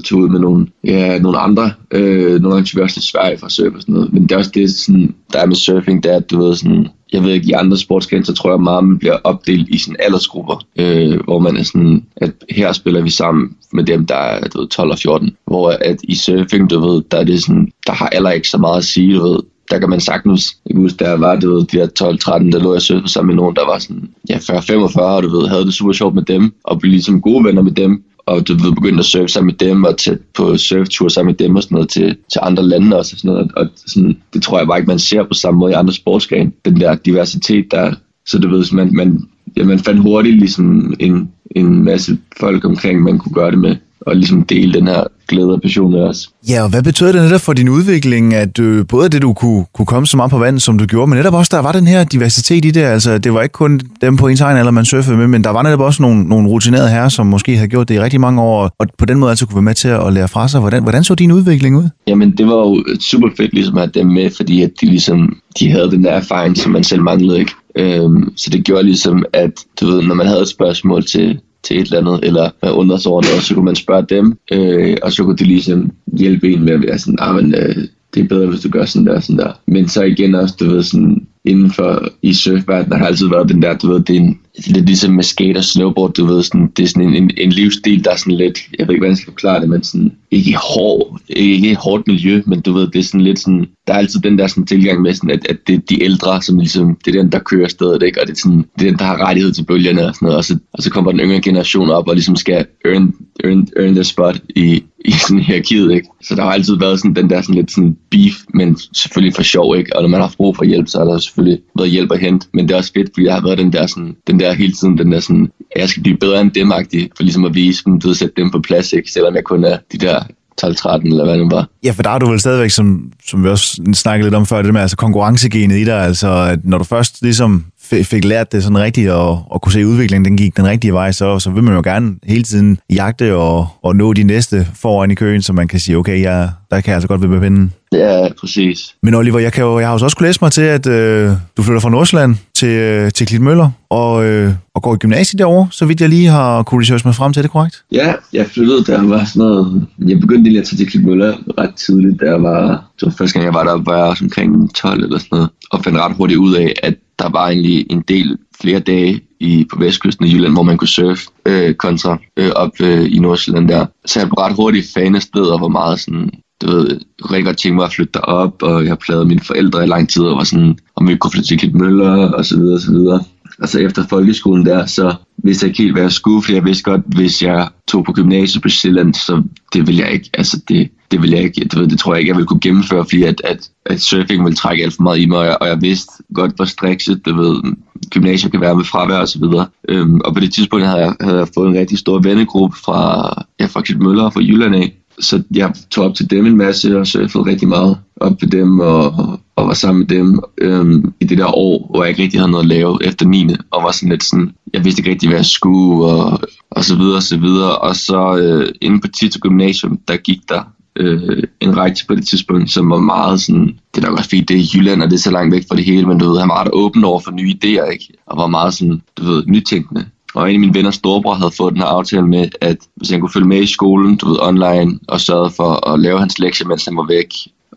[0.05, 1.73] tog ud med nogle, ja, nogle andre.
[1.91, 4.13] Øh, nogle gange tog vi også til Sverige for at surfe og sådan noget.
[4.13, 6.55] Men det er også det, sådan, der er med surfing, det er, at du ved
[6.57, 9.79] sådan, jeg ved ikke, i andre sportsgrene, så tror jeg meget, man bliver opdelt i
[9.79, 14.17] sådan aldersgrupper, øh, hvor man er sådan, at her spiller vi sammen med dem, der
[14.17, 15.37] er du ved, 12 og 14.
[15.47, 18.59] Hvor at i surfing, du ved, der er det sådan, der har heller ikke så
[18.59, 21.55] meget at sige, du ved der kan man sagtens, jeg kan huske, der var, du
[21.55, 24.37] ved, de der 12-13, der lå jeg sødt sammen med nogen, der var sådan, ja,
[24.37, 27.63] 40-45, og du ved, havde det super sjovt med dem, og blev ligesom gode venner
[27.63, 31.09] med dem, og du ved, begyndte at surfe sammen med dem, og tæt på surftur
[31.09, 33.69] sammen med dem og sådan noget, til, til andre lande også, og sådan noget, og
[33.87, 36.81] sådan, det tror jeg bare ikke, man ser på samme måde i andre sportsgrene, den
[36.81, 37.95] der diversitet, der
[38.27, 43.03] så du ved, man, man, ja, man fandt hurtigt ligesom en, en masse folk omkring,
[43.03, 46.31] man kunne gøre det med og ligesom dele den her glæde og passion med os.
[46.49, 49.65] Ja, og hvad betød det netop for din udvikling, at øh, både det, du kunne,
[49.75, 51.87] kunne komme så meget på vandet, som du gjorde, men netop også, der var den
[51.87, 54.85] her diversitet i det, altså det var ikke kun dem på ens egen eller man
[54.85, 57.89] surfede med, men der var netop også nogle, nogle rutinerede herrer, som måske havde gjort
[57.89, 60.13] det i rigtig mange år, og på den måde altså kunne være med til at
[60.13, 60.61] lære fra sig.
[60.61, 61.89] Hvordan, hvordan så din udvikling ud?
[62.07, 65.37] Jamen, det var jo super fedt ligesom at have dem med, fordi at de ligesom,
[65.59, 67.53] de havde den der erfaring, som man selv manglede, ikke?
[67.77, 71.81] Øhm, så det gjorde ligesom, at du ved, når man havde et spørgsmål til, til
[71.81, 74.97] et eller andet, eller man undrer sig over noget, så kunne man spørge dem, øh,
[75.03, 77.77] og så kunne de ligesom hjælpe en med at være sådan, ah, men, øh,
[78.15, 79.53] det er bedre, hvis du gør sådan der, sådan der.
[79.67, 83.63] Men så igen også, du ved, sådan, inden for i surfverdenen har altid været den
[83.63, 86.73] der, du ved, det er en, lidt ligesom med skate og snowboard, du ved, sådan,
[86.77, 89.11] det er sådan en, en, en livsstil, der er sådan lidt, jeg ved ikke, hvordan
[89.11, 92.87] jeg skal forklare det, men sådan, ikke hård, ikke et hårdt miljø, men du ved,
[92.87, 95.47] det er sådan lidt sådan, der er altid den der sådan tilgang med sådan, at,
[95.49, 98.21] at det er de ældre, som ligesom, det er den, der kører stedet, ikke?
[98.21, 100.39] og det er, sådan, det er den, der har rettighed til bølgerne og sådan noget,
[100.39, 103.93] og så, og så kommer den yngre generation op og ligesom skal earn, earn, earn
[103.95, 106.09] their spot i, i sådan hierarkiet, ikke?
[106.23, 109.43] Så der har altid været sådan den der sådan lidt sådan beef, men selvfølgelig for
[109.43, 109.97] sjov, ikke?
[109.97, 112.47] Og når man har brug for hjælp, så er der selvfølgelig været hjælp at hente,
[112.55, 114.73] men det er også fedt, fordi jeg har været den der sådan, den der hele
[114.73, 116.73] tiden, den der sådan, jeg skal blive bedre end dem
[117.17, 119.11] for ligesom at vise dem, du ved, sætte dem på plads, ikke?
[119.11, 120.21] Selvom jeg kun er de der
[120.63, 121.69] 12-13 eller hvad det var.
[121.85, 124.63] Ja, for der er du vel stadigvæk, som, som vi også snakkede lidt om før,
[124.63, 127.65] det med altså konkurrencegenet i dig, altså at når du først ligesom
[128.03, 131.13] fik lært det sådan rigtigt, og, og kunne se udviklingen, den gik den rigtige vej,
[131.13, 135.11] så, så vil man jo gerne hele tiden jagte og, og nå de næste foran
[135.11, 137.73] i køen, så man kan sige, okay, ja, der kan jeg altså godt være pinden.
[137.93, 138.95] Ja, præcis.
[139.03, 141.31] Men Oliver, jeg, kan jo, jeg har jo også kunne læse mig til, at øh,
[141.57, 145.69] du flytter fra Nordsjælland til, øh, til Klitmøller og, øh, og går i gymnasiet derovre,
[145.71, 147.85] så vidt jeg lige har kunne researche mig frem til, det korrekt?
[147.93, 149.87] Ja, jeg flyttede, der var sådan noget...
[150.09, 152.91] Jeg begyndte lige at tage til Klitmøller ret tidligt, jeg var...
[153.01, 155.49] Det var første gang, jeg var der, var jeg også omkring 12 eller sådan noget,
[155.71, 159.67] og fandt ret hurtigt ud af, at der var egentlig en del flere dage i,
[159.73, 163.69] på vestkysten af Jylland, hvor man kunne surfe øh, kontra øh, op øh, i Nordsjælland
[163.69, 163.87] der.
[164.07, 166.31] Så jeg blev ret hurtigt fan af stedet og var meget sådan,
[166.63, 167.01] du ved,
[167.31, 170.23] rigtig godt tænke mig at flytte derop, og jeg plagede mine forældre i lang tid,
[170.23, 173.25] og var sådan, om vi kunne flytte til Klitmøller, og så videre, og så videre.
[173.59, 176.65] Og så efter folkeskolen der, så vidste jeg ikke helt, hvad jeg skulle, for jeg
[176.65, 180.61] vidste godt, hvis jeg tog på gymnasiet på Sjælland, så det vil jeg ikke, altså
[180.69, 183.23] det, det vil jeg ikke, det, det tror jeg ikke, jeg vil kunne gennemføre, fordi
[183.23, 185.83] at, at, at surfing vil trække alt for meget i mig, og jeg, og jeg
[185.83, 187.63] vidste godt, hvor strikset, det ved,
[188.11, 189.67] gymnasiet kan være med fravær og så videre.
[189.89, 193.33] Øhm, og på det tidspunkt havde jeg, havde jeg fået en rigtig stor vennegruppe fra,
[193.61, 196.99] ja, fra Møller og fra Jylland af, så jeg tog op til dem en masse
[196.99, 199.15] og surfede rigtig meget op ved dem og,
[199.57, 202.51] og var sammen med dem øhm, i det der år, hvor jeg ikke rigtig havde
[202.51, 203.49] noget at lave efter 9.
[203.71, 206.41] og var sådan lidt sådan, jeg vidste ikke rigtig, hvad jeg skulle og,
[206.71, 207.79] og så videre og så videre.
[207.79, 210.63] Og så øh, inde på Tito Gymnasium, der gik der
[210.97, 214.41] øh, en række på det tidspunkt, som var meget sådan, det er nok også fordi
[214.41, 216.41] det er Jylland, og det er så langt væk fra det hele, men du ved,
[216.41, 218.09] han var ret åben over for nye idéer, ikke?
[218.27, 220.07] Og var meget sådan, du ved, nytænkende.
[220.35, 223.21] Og en af mine venners storebror havde fået den her aftale med, at hvis han
[223.21, 226.67] kunne følge med i skolen, du ved, online, og sørge for at lave hans lektier,
[226.67, 227.29] mens han var væk,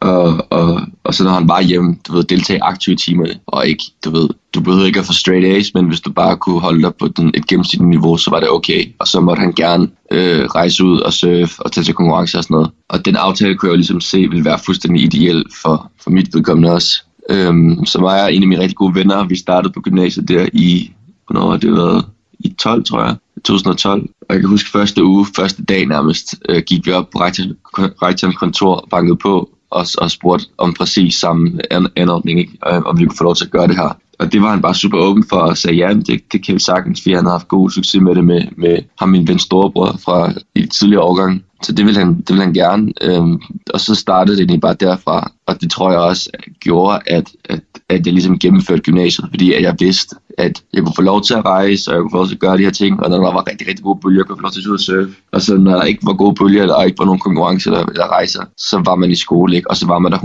[0.02, 3.68] og, og, og så når han bare hjem, du ved, deltage aktivt i timerne, og
[3.68, 6.60] ikke, du ved, du behøvede ikke at få straight A's, men hvis du bare kunne
[6.60, 8.86] holde dig på den, et gennemsnitligt niveau, så var det okay.
[9.00, 12.44] Og så måtte han gerne øh, rejse ud og surfe og tage til konkurrence og
[12.44, 12.72] sådan noget.
[12.90, 16.34] Og den aftale kunne jeg jo ligesom se ville være fuldstændig ideel for, for mit
[16.34, 17.04] vedkommende også.
[17.30, 20.48] Øhm, så var jeg en af mine rigtig gode venner, vi startede på gymnasiet der
[20.54, 20.92] i,
[21.28, 22.06] hvornår har det været?
[22.40, 23.16] I 12, tror jeg.
[23.46, 24.02] 2012.
[24.02, 27.20] Og jeg kan huske første uge, første dag nærmest, øh, gik vi op på
[28.02, 31.60] rektorens kontor og bankede på og, og spurgte om præcis samme
[31.96, 32.58] anordning, ikke?
[32.68, 33.98] Øh, om vi kunne få lov til at gøre det her.
[34.20, 36.60] Og det var han bare super åben for og sagde, ja, det, det kan vi
[36.60, 40.00] sagtens, fordi han har haft god succes med det med, med ham, min ven storebror
[40.06, 41.44] fra i tidligere årgang.
[41.64, 42.94] Så det vil han, det vil han gerne.
[43.02, 43.42] Øhm,
[43.74, 45.32] og så startede det egentlig bare derfra.
[45.46, 49.62] Og det tror jeg også gjorde, at, at, at jeg ligesom gennemførte gymnasiet, fordi at
[49.62, 52.28] jeg vidste, at jeg kunne få lov til at rejse, og jeg kunne få lov
[52.28, 54.36] til at gøre de her ting, og når der var rigtig, rigtig gode bølger, kunne
[54.36, 55.16] jeg få lov til at ud og surfe.
[55.32, 58.08] Og så når der ikke var gode bølger, eller ikke var nogen konkurrence eller, eller
[58.08, 59.70] rejser, så var man i skole, ikke?
[59.70, 60.18] og så var man der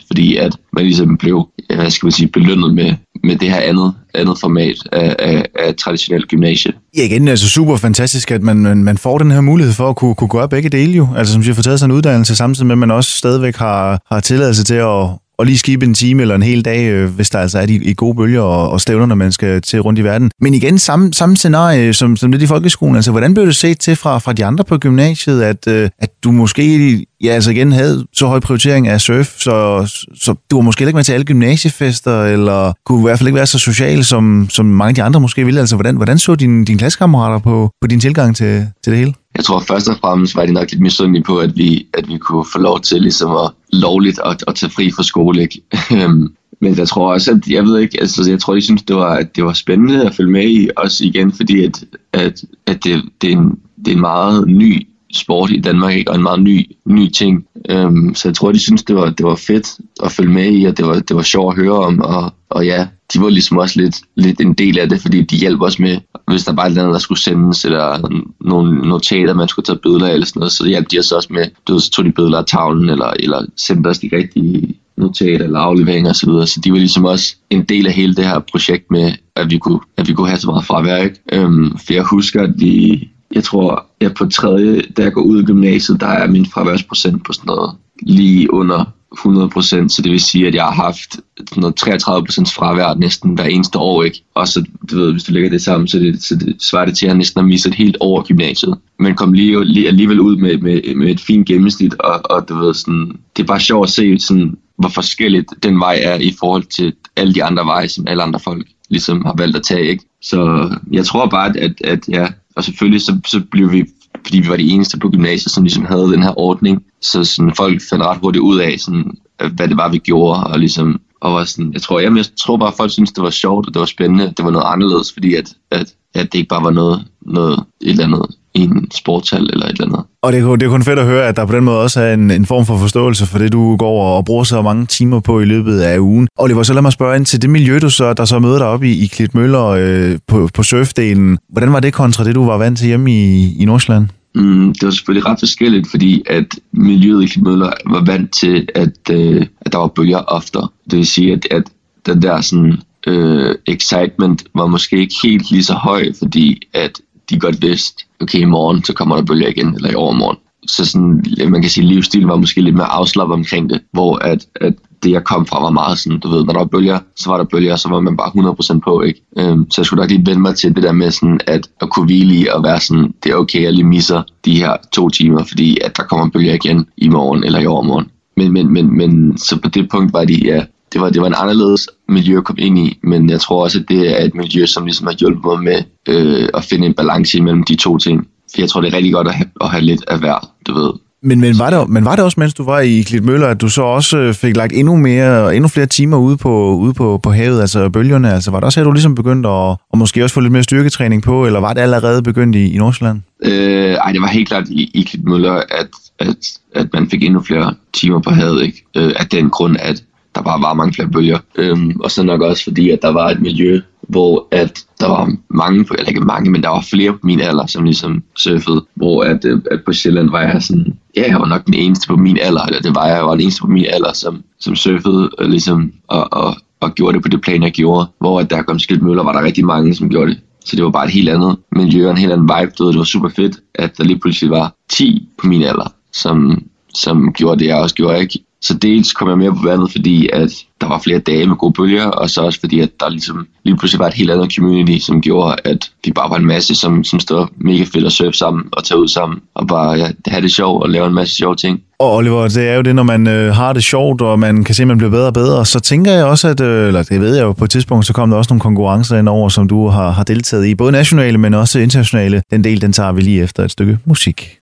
[0.00, 3.50] 100%, fordi at man ligesom blev, øh, hvad skal man sige, belønnet med, med det
[3.50, 6.72] her andet, andet format af, af, af traditionelt gymnasie.
[6.96, 9.96] Ja, igen, altså super fantastisk, at man, man, man får den her mulighed for at
[9.96, 11.08] kunne, kunne gøre begge dele jo.
[11.16, 14.00] Altså som siger, få taget sig en uddannelse, samtidig med, at man også stadigvæk har,
[14.12, 15.08] har tilladelse til at,
[15.40, 17.74] og lige skibe en time eller en hel dag, øh, hvis der altså er de,
[17.74, 20.30] i gode bølger og, og stævner, når man skal til rundt i verden.
[20.40, 22.96] Men igen, samme, samme scenarie som, som det i folkeskolen.
[22.96, 26.10] Altså, hvordan blev det set til fra, fra de andre på gymnasiet, at, øh, at
[26.24, 30.62] du måske ja, altså igen havde så høj prioritering af surf, så, så du var
[30.62, 34.04] måske ikke med til alle gymnasiefester, eller kunne i hvert fald ikke være så social,
[34.04, 35.60] som, som mange af de andre måske ville.
[35.60, 39.14] Altså, hvordan, hvordan så dine, dine klassekammerater på, på din tilgang til, til det hele?
[39.36, 42.18] Jeg tror først og fremmest var de nok lidt misundelige på, at vi, at vi
[42.18, 45.42] kunne få lov til ligesom at lovligt at, at tage fri fra skole.
[45.42, 45.62] Ikke?
[45.92, 48.96] Øhm, men jeg tror også, at jeg ved ikke, altså jeg tror, de synes, det
[48.96, 52.84] var, at det var spændende at følge med i, også igen, fordi at, at, at
[52.84, 56.10] det, det, er en, det er en meget ny sport i Danmark, ikke?
[56.10, 57.46] og en meget ny, ny ting.
[57.70, 59.66] Øhm, så jeg tror, de synes, det var, det var fedt
[60.02, 62.66] at følge med i, og det var, det var sjovt at høre om, og, og
[62.66, 65.78] ja, de var ligesom også lidt, lidt en del af det, fordi de hjalp os
[65.78, 68.08] med, hvis der var et eller andet, der skulle sendes, eller
[68.40, 71.28] nogle notater, man skulle tage billeder af, eller sådan noget, så hjalp de os også
[71.30, 74.78] med, du ved, så tog de billeder af tavlen, eller, eller sendte os de rigtige
[74.96, 76.46] notater eller afleveringer og så videre.
[76.46, 79.58] Så de var ligesom også en del af hele det her projekt med, at vi
[79.58, 80.96] kunne, at vi kunne have så meget fravær.
[80.96, 81.16] Ikke?
[81.32, 85.38] Øhm, for jeg husker, at vi, jeg tror, jeg på tredje, da jeg går ud
[85.38, 87.70] af gymnasiet, der er min fraværsprocent på sådan noget
[88.02, 88.84] lige under
[89.18, 91.20] 100%, så det vil sige, at jeg har haft
[91.56, 94.22] noget 33% fravær næsten hver eneste år, ikke?
[94.34, 96.96] Og så, du ved, hvis du lægger det sammen, så, det, så det svarer det
[96.96, 98.78] til, at jeg næsten har misset et helt år gymnasiet.
[98.98, 102.58] Men kom lige, lige alligevel ud med, med, med et fint gennemsnit, og, og du
[102.58, 106.34] ved, sådan, det er bare sjovt at se, sådan, hvor forskelligt den vej er i
[106.40, 109.88] forhold til alle de andre veje, som alle andre folk ligesom har valgt at tage,
[109.88, 110.04] ikke?
[110.22, 113.84] Så jeg tror bare, at, at, at ja, og selvfølgelig så, så blev vi
[114.26, 116.84] fordi vi var de eneste på gymnasiet, som ligesom havde den her ordning.
[117.00, 120.46] Så sådan, folk fandt ret hurtigt ud af, sådan, øh, hvad det var, vi gjorde,
[120.46, 123.24] og ligesom og var sådan, jeg tror, jamen, jeg tror bare, at folk synes det
[123.24, 126.38] var sjovt, og det var spændende, det var noget anderledes, fordi at, at, at det
[126.38, 130.04] ikke bare var noget, noget et eller andet i en sportshal eller et eller andet.
[130.22, 132.00] Og det er, det er kun fedt at høre, at der på den måde også
[132.00, 135.20] er en, en form for forståelse for det, du går og bruger så mange timer
[135.20, 136.28] på i løbet af ugen.
[136.36, 138.66] Oliver, så lad mig spørge ind til det miljø, du så, der så møder dig
[138.66, 141.38] op i, i Klitmøller øh, på, på surfdelen.
[141.48, 144.08] Hvordan var det kontra det, du var vant til hjemme i, i Nordsjælland?
[144.34, 149.10] Mm, det var selvfølgelig ret forskelligt, fordi at miljøet i Klitmøller var vant til, at,
[149.10, 150.68] øh, at der var bølger oftere.
[150.90, 151.62] Det vil sige, at, at
[152.06, 157.38] den der sådan, øh, excitement var måske ikke helt lige så høj, fordi at de
[157.38, 160.36] godt vidste, okay, i morgen så kommer der bølger igen, eller i overmorgen.
[160.66, 164.16] Så sådan, man kan sige, at livsstil var måske lidt mere afslappet omkring det, hvor
[164.16, 166.98] at, at det, jeg kom fra, var meget sådan, du ved, når der var bølger,
[167.16, 169.20] så var der bølger, så var man bare 100% på, ikke?
[169.38, 171.90] Øhm, så jeg skulle nok lige vende mig til det der med sådan, at, at
[171.90, 175.08] kunne hvile i og være sådan, det er okay, jeg lige misser de her to
[175.08, 178.06] timer, fordi at der kommer bølger igen i morgen eller i overmorgen.
[178.36, 181.26] Men, men, men, men så på det punkt var de, ja, det var, det var
[181.26, 184.34] en anderledes miljø at komme ind i, men jeg tror også, at det er et
[184.34, 187.98] miljø, som ligesom har hjulpet mig med øh, at finde en balance imellem de to
[187.98, 188.26] ting.
[188.54, 190.74] For jeg tror, det er rigtig godt at have, at have lidt af hver, du
[190.74, 190.92] ved.
[191.22, 193.68] Men, men, var det, men var det også, mens du var i Klitmøller, at du
[193.68, 197.30] så også øh, fik lagt endnu mere, endnu flere timer ude på, ude på, på
[197.30, 198.32] havet, altså bølgerne?
[198.32, 200.62] Altså var det også her, du ligesom begyndte at, at måske også få lidt mere
[200.62, 203.20] styrketræning på, eller var det allerede begyndt i, i Nordsjælland?
[203.44, 206.36] Øh, ej, det var helt klart i, i Klitmøller, at, at,
[206.74, 208.84] at man fik endnu flere timer på havet, ikke?
[208.96, 210.02] Øh, af den grund, at
[210.34, 211.38] der bare var mange flere bølger.
[211.56, 215.32] Øhm, og så nok også fordi, at der var et miljø, hvor at der var
[215.48, 219.22] mange, eller ikke mange, men der var flere på min alder, som ligesom surfede, hvor
[219.22, 222.16] at, øh, at på Sjælland var jeg sådan, ja, jeg var nok den eneste på
[222.16, 224.76] min alder, eller det var jeg, jeg var den eneste på min alder, som, som
[224.76, 228.50] surfede, og ligesom, og, og, og gjorde det på det plan, jeg gjorde, hvor at
[228.50, 230.40] der kom skilt møller, var der rigtig mange, som gjorde det.
[230.64, 232.90] Så det var bare et helt andet miljø og en helt anden vibe.
[232.90, 236.62] Det var super fedt, at der lige pludselig var 10 på min alder, som,
[236.94, 238.20] som gjorde det, jeg også gjorde.
[238.20, 238.38] Ikke?
[238.62, 241.72] Så dels kom jeg mere på vandet, fordi at der var flere dage med gode
[241.72, 245.04] bølger, og så også fordi, at der ligesom lige pludselig var et helt andet community,
[245.06, 248.32] som gjorde, at vi bare var en masse, som, som stod mega fedt at surfe
[248.32, 251.34] sammen og tage ud sammen, og bare ja, have det sjovt og lave en masse
[251.34, 251.80] sjove ting.
[251.98, 254.74] Og Oliver, det er jo det, når man øh, har det sjovt, og man kan
[254.74, 257.20] se, at man bliver bedre og bedre, så tænker jeg også, at, øh, eller det
[257.20, 259.68] ved jeg jo på et tidspunkt, så kom der også nogle konkurrencer ind over, som
[259.68, 262.42] du har, har deltaget i, både nationale, men også internationale.
[262.50, 264.59] Den del, den tager vi lige efter et stykke musik.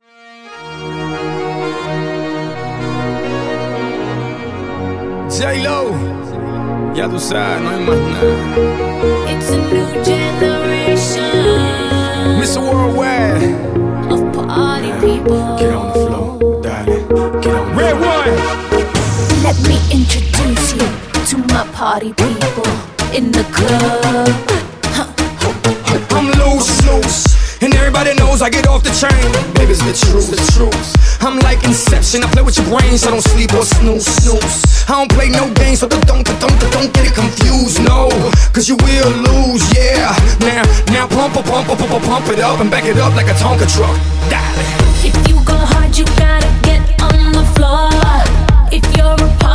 [5.38, 5.94] J-Lo,
[6.96, 8.26] ya tú sabes, no hay más nada.
[9.30, 11.22] It's a new generation
[12.40, 12.58] Mr.
[12.60, 13.54] Worldwide,
[14.10, 15.56] of party people.
[15.56, 17.06] get on the floor, darling.
[17.40, 18.34] Get on the Red one.
[19.44, 20.88] Let me introduce you
[21.30, 22.66] to my party people
[23.14, 24.34] in the club.
[26.10, 27.62] I'm loose, loose.
[27.62, 29.14] And everybody knows I get off the train.
[29.54, 31.22] Baby, it's the truth, the truth.
[31.22, 32.24] I'm like Inception.
[32.24, 34.67] I play with your brains, so don't sleep or snooze, snooze.
[34.88, 36.40] I don't play no games, so don't, don't, don't,
[36.72, 38.08] don't get it confused, no.
[38.54, 40.16] Cause you will lose, yeah.
[40.40, 43.36] Now, now pump, pump, pump, pump, pump, it up and back it up like a
[43.36, 43.92] Tonka truck.
[44.32, 44.64] Darling.
[45.04, 47.92] If you go hard, you gotta get on the floor.
[48.72, 49.47] If you're a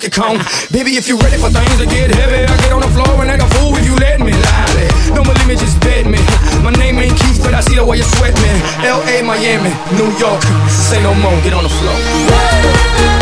[0.00, 0.38] Donkey Kong.
[0.72, 3.30] Baby, if you ready for things to get heavy, I get on the floor and
[3.30, 4.32] act a fool if you let me.
[4.32, 5.12] Lie.
[5.14, 6.16] No more limit, just bet me.
[6.64, 8.48] My name ain't Keith, but I see the way you sweat me.
[8.80, 9.68] L.A., Miami,
[10.00, 10.40] New York.
[10.70, 13.19] Say no more, get on the floor.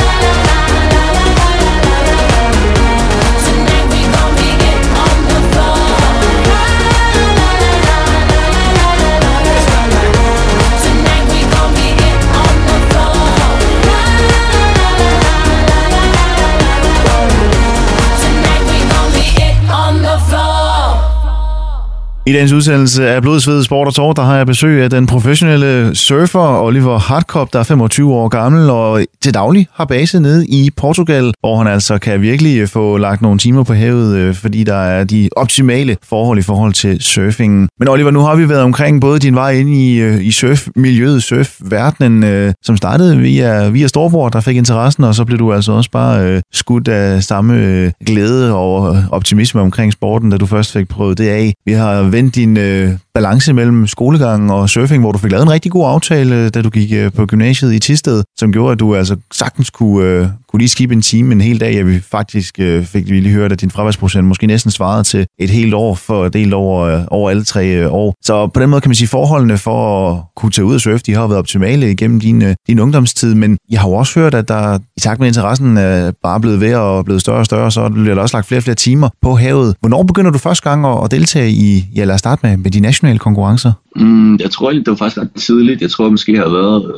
[22.28, 25.94] I dagens udsendelse af Blodsved Sport og Tår, der har jeg besøg af den professionelle
[25.94, 30.70] surfer Oliver Hartkop, der er 25 år gammel og til daglig har base nede i
[30.76, 34.64] Portugal, hvor han altså kan virkelig øh, få lagt nogle timer på havet, øh, fordi
[34.64, 37.68] der er de optimale forhold i forhold til surfingen.
[37.78, 41.22] Men Oliver, nu har vi været omkring både din vej ind i, øh, i surfmiljøet,
[41.22, 45.90] surfverdenen, som startede via, via Storbror, der fik interessen, og så blev du altså også
[45.90, 51.28] bare skudt af samme glæde og optimisme omkring sporten, da du først fik prøvet det
[51.28, 51.54] af.
[51.66, 55.50] Vi har vendt din øh, balance mellem skolegang og surfing, hvor du fik lavet en
[55.50, 58.80] rigtig god aftale, øh, da du gik øh, på gymnasiet i Tisted, som gjorde, at
[58.80, 61.74] du altså sagtens kunne, øh, kunne lige skibe en time en hel dag.
[61.74, 65.50] Ja, vi faktisk fik vi lige hørt, at din fraværsprocent måske næsten svarede til et
[65.50, 68.14] helt år for delt over, over alle tre år.
[68.24, 71.02] Så på den måde kan man sige, forholdene for at kunne tage ud og surfe,
[71.06, 74.48] de har været optimale igennem din, din ungdomstid, men jeg har jo også hørt, at
[74.48, 77.88] der i takt med interessen er bare blevet ved og blevet større og større, så
[77.88, 79.74] bliver der også lagt flere og flere timer på havet.
[79.80, 82.70] Hvornår begynder du første gang at, at deltage i, ja lad os starte med, med
[82.70, 83.72] de nationale konkurrencer?
[83.96, 85.80] Mm, jeg tror egentlig, det var faktisk ret tidligt.
[85.80, 86.92] Jeg tror jeg måske, jeg har været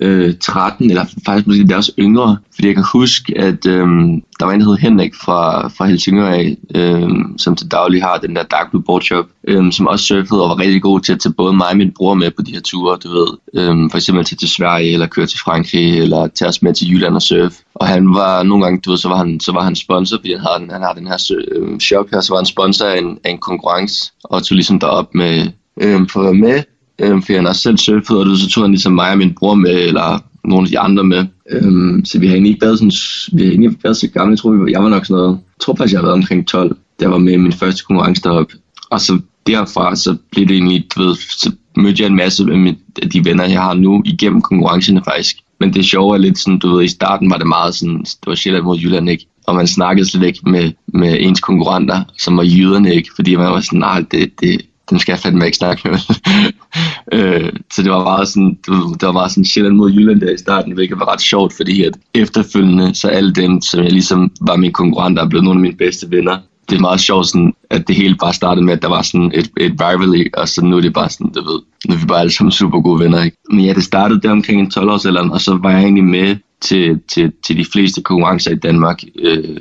[0.00, 2.36] øh, øh, 13, eller faktisk måske deres også yngre.
[2.54, 3.88] Fordi jeg kan huske, at øh,
[4.40, 8.18] der var en, der hed Henrik fra, fra Helsingør af, øh, som til daglig har
[8.18, 11.12] den der Dark Blue Board Shop, øh, som også surfede og var rigtig god til
[11.12, 13.28] at tage både mig og min bror med på de her ture, du ved.
[13.54, 16.90] Øh, for eksempel til, til Sverige, eller køre til Frankrig, eller tage os med til
[16.90, 17.54] Jylland og surf.
[17.74, 20.32] Og han var nogle gange, du ved, så var han, så var han sponsor, fordi
[20.32, 23.18] han, havde, han har den her øh, shop her, så var han sponsor af en,
[23.24, 25.48] af en konkurrence, og tog ligesom derop med,
[25.80, 26.62] øh, for at være med,
[26.98, 29.54] øh, fordi han også selv surfede, og så tog han ligesom mig og min bror
[29.54, 31.26] med, eller nogle af de andre med.
[31.50, 32.92] Øhm, så vi har egentlig ikke været sådan,
[33.32, 34.72] vi har egentlig ikke været så gamle, jeg tror, jeg.
[34.72, 37.10] jeg var nok sådan noget, jeg tror faktisk, jeg har været omkring 12, da jeg
[37.10, 38.54] var med i min første konkurrence deroppe.
[38.90, 42.58] Og så derfra, så blev det egentlig, du ved, så mødte jeg en masse af,
[42.58, 45.36] mit, af de venner, jeg har nu, igennem konkurrencerne faktisk.
[45.60, 48.26] Men det sjove er lidt sådan, du ved, i starten var det meget sådan, det
[48.26, 49.26] var Sjælland mod Jylland, ikke?
[49.46, 53.10] Og man snakkede slet ikke med, med ens konkurrenter, som var jyderne, ikke?
[53.16, 54.60] Fordi man var sådan, nej, det, det,
[54.90, 55.98] dem skal jeg fandme ikke snakke med.
[57.14, 60.30] øh, så det var meget sådan, du det var meget sådan Sjælland mod Jylland der
[60.30, 64.32] i starten, hvilket var ret sjovt, fordi at efterfølgende, så alle dem, som jeg ligesom
[64.40, 66.38] var mine konkurrenter, er blevet nogle af mine bedste venner.
[66.70, 69.32] Det er meget sjovt, sådan, at det hele bare startede med, at der var sådan
[69.34, 72.06] et, et rivalry, og så nu er det bare sådan, du ved, nu er vi
[72.06, 73.22] bare alle sammen super gode venner.
[73.22, 73.36] Ikke?
[73.50, 76.36] Men ja, det startede der omkring en 12 års og så var jeg egentlig med
[76.60, 79.56] til, til, til de fleste konkurrencer i Danmark øh,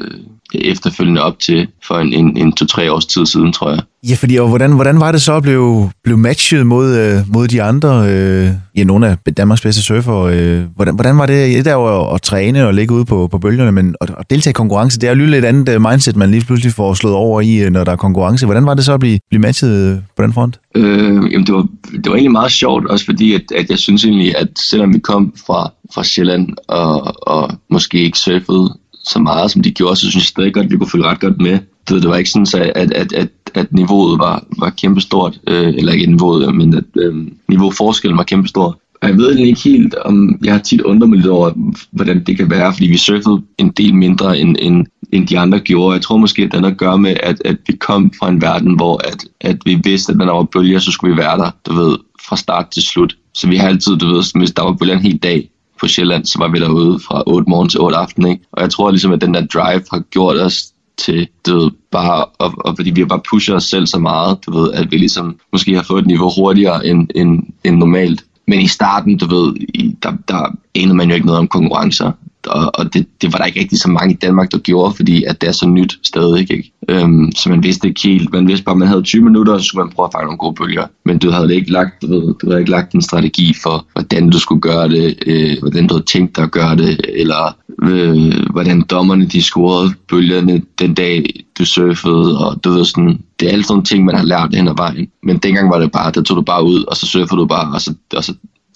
[0.54, 3.80] efterfølgende op til for en, en, en to-tre års tid siden, tror jeg.
[4.10, 7.48] Ja, fordi og hvordan, hvordan var det så at blive, blive matchet mod, øh, mod
[7.48, 10.16] de andre, øh, ja, nogle af Danmarks bedste surfer?
[10.20, 11.66] Øh, hvordan, hvordan var det?
[11.66, 14.30] Det er jo at, at træne og ligge ude på, på bølgerne, men at, at
[14.30, 17.16] deltage i konkurrence, det er jo lidt andet øh, mindset, man lige pludselig får slået
[17.16, 18.46] over i, øh, når der er konkurrence.
[18.46, 20.60] Hvordan var det så at blive, blive matchet øh, på den front?
[20.76, 24.06] Øh, jamen det, var, det var egentlig meget sjovt, også fordi at, at jeg synes
[24.06, 28.78] egentlig, at selvom vi kom fra, fra Sjælland og, og måske ikke surfede
[29.12, 31.20] så meget, som de gjorde, så synes jeg stadig godt, at vi kunne følge ret
[31.20, 31.60] godt med.
[31.90, 35.68] Det, det var ikke sådan, så at, at, at, at niveauet var, var kæmpestort, øh,
[35.68, 37.16] eller ikke niveauet, men at øh,
[37.48, 38.80] niveauforskellen var kæmpestor.
[39.02, 41.52] Og jeg ved egentlig ikke helt, om jeg har tit undret mig lidt over,
[41.92, 45.60] hvordan det kan være, fordi vi surfede en del mindre, end, end, end de andre
[45.60, 45.94] gjorde.
[45.94, 48.30] Jeg tror måske, at det har noget at gøre med, at, at vi kom fra
[48.30, 51.22] en verden, hvor at, at vi vidste, at når der var bølger, så skulle vi
[51.22, 51.98] være der, du ved,
[52.28, 53.16] fra start til slut.
[53.34, 55.50] Så vi har altid, du ved, hvis der var bølger en hel dag
[55.80, 58.44] på Sjælland, så var vi derude fra 8 morgen til 8 aften, ikke?
[58.52, 60.64] Og jeg tror ligesom, at den der drive har gjort os
[60.98, 64.38] til, du ved, bare, og, og fordi vi har bare pushet os selv så meget,
[64.46, 68.26] du ved, at vi ligesom måske har fået et niveau hurtigere end, end, end normalt.
[68.48, 72.12] Men i starten, du ved, i, der, der anede man jo ikke noget om konkurrencer
[72.48, 75.24] og, og det, det var der ikke rigtig så mange i Danmark, der gjorde, fordi
[75.24, 76.52] at det er så nyt stadig.
[76.52, 76.72] Ikke?
[76.90, 79.60] Øhm, så man vidste ikke helt, man vidste bare, at man havde 20 minutter, og
[79.60, 80.86] så skulle man prøve at fange nogle gode bølger.
[81.06, 84.30] Men du havde ikke lagt, du, ved, du havde ikke lagt en strategi for, hvordan
[84.30, 88.52] du skulle gøre det, øh, hvordan du havde tænkt dig at gøre det, eller øh,
[88.52, 93.52] hvordan dommerne de scorede bølgerne den dag, du surfede, og du ved sådan, det er
[93.52, 95.08] alle sådan ting, man har lært hen ad vejen.
[95.24, 97.74] Men dengang var det bare, der tog du bare ud, og så surfede du bare,
[97.74, 98.34] og så, og så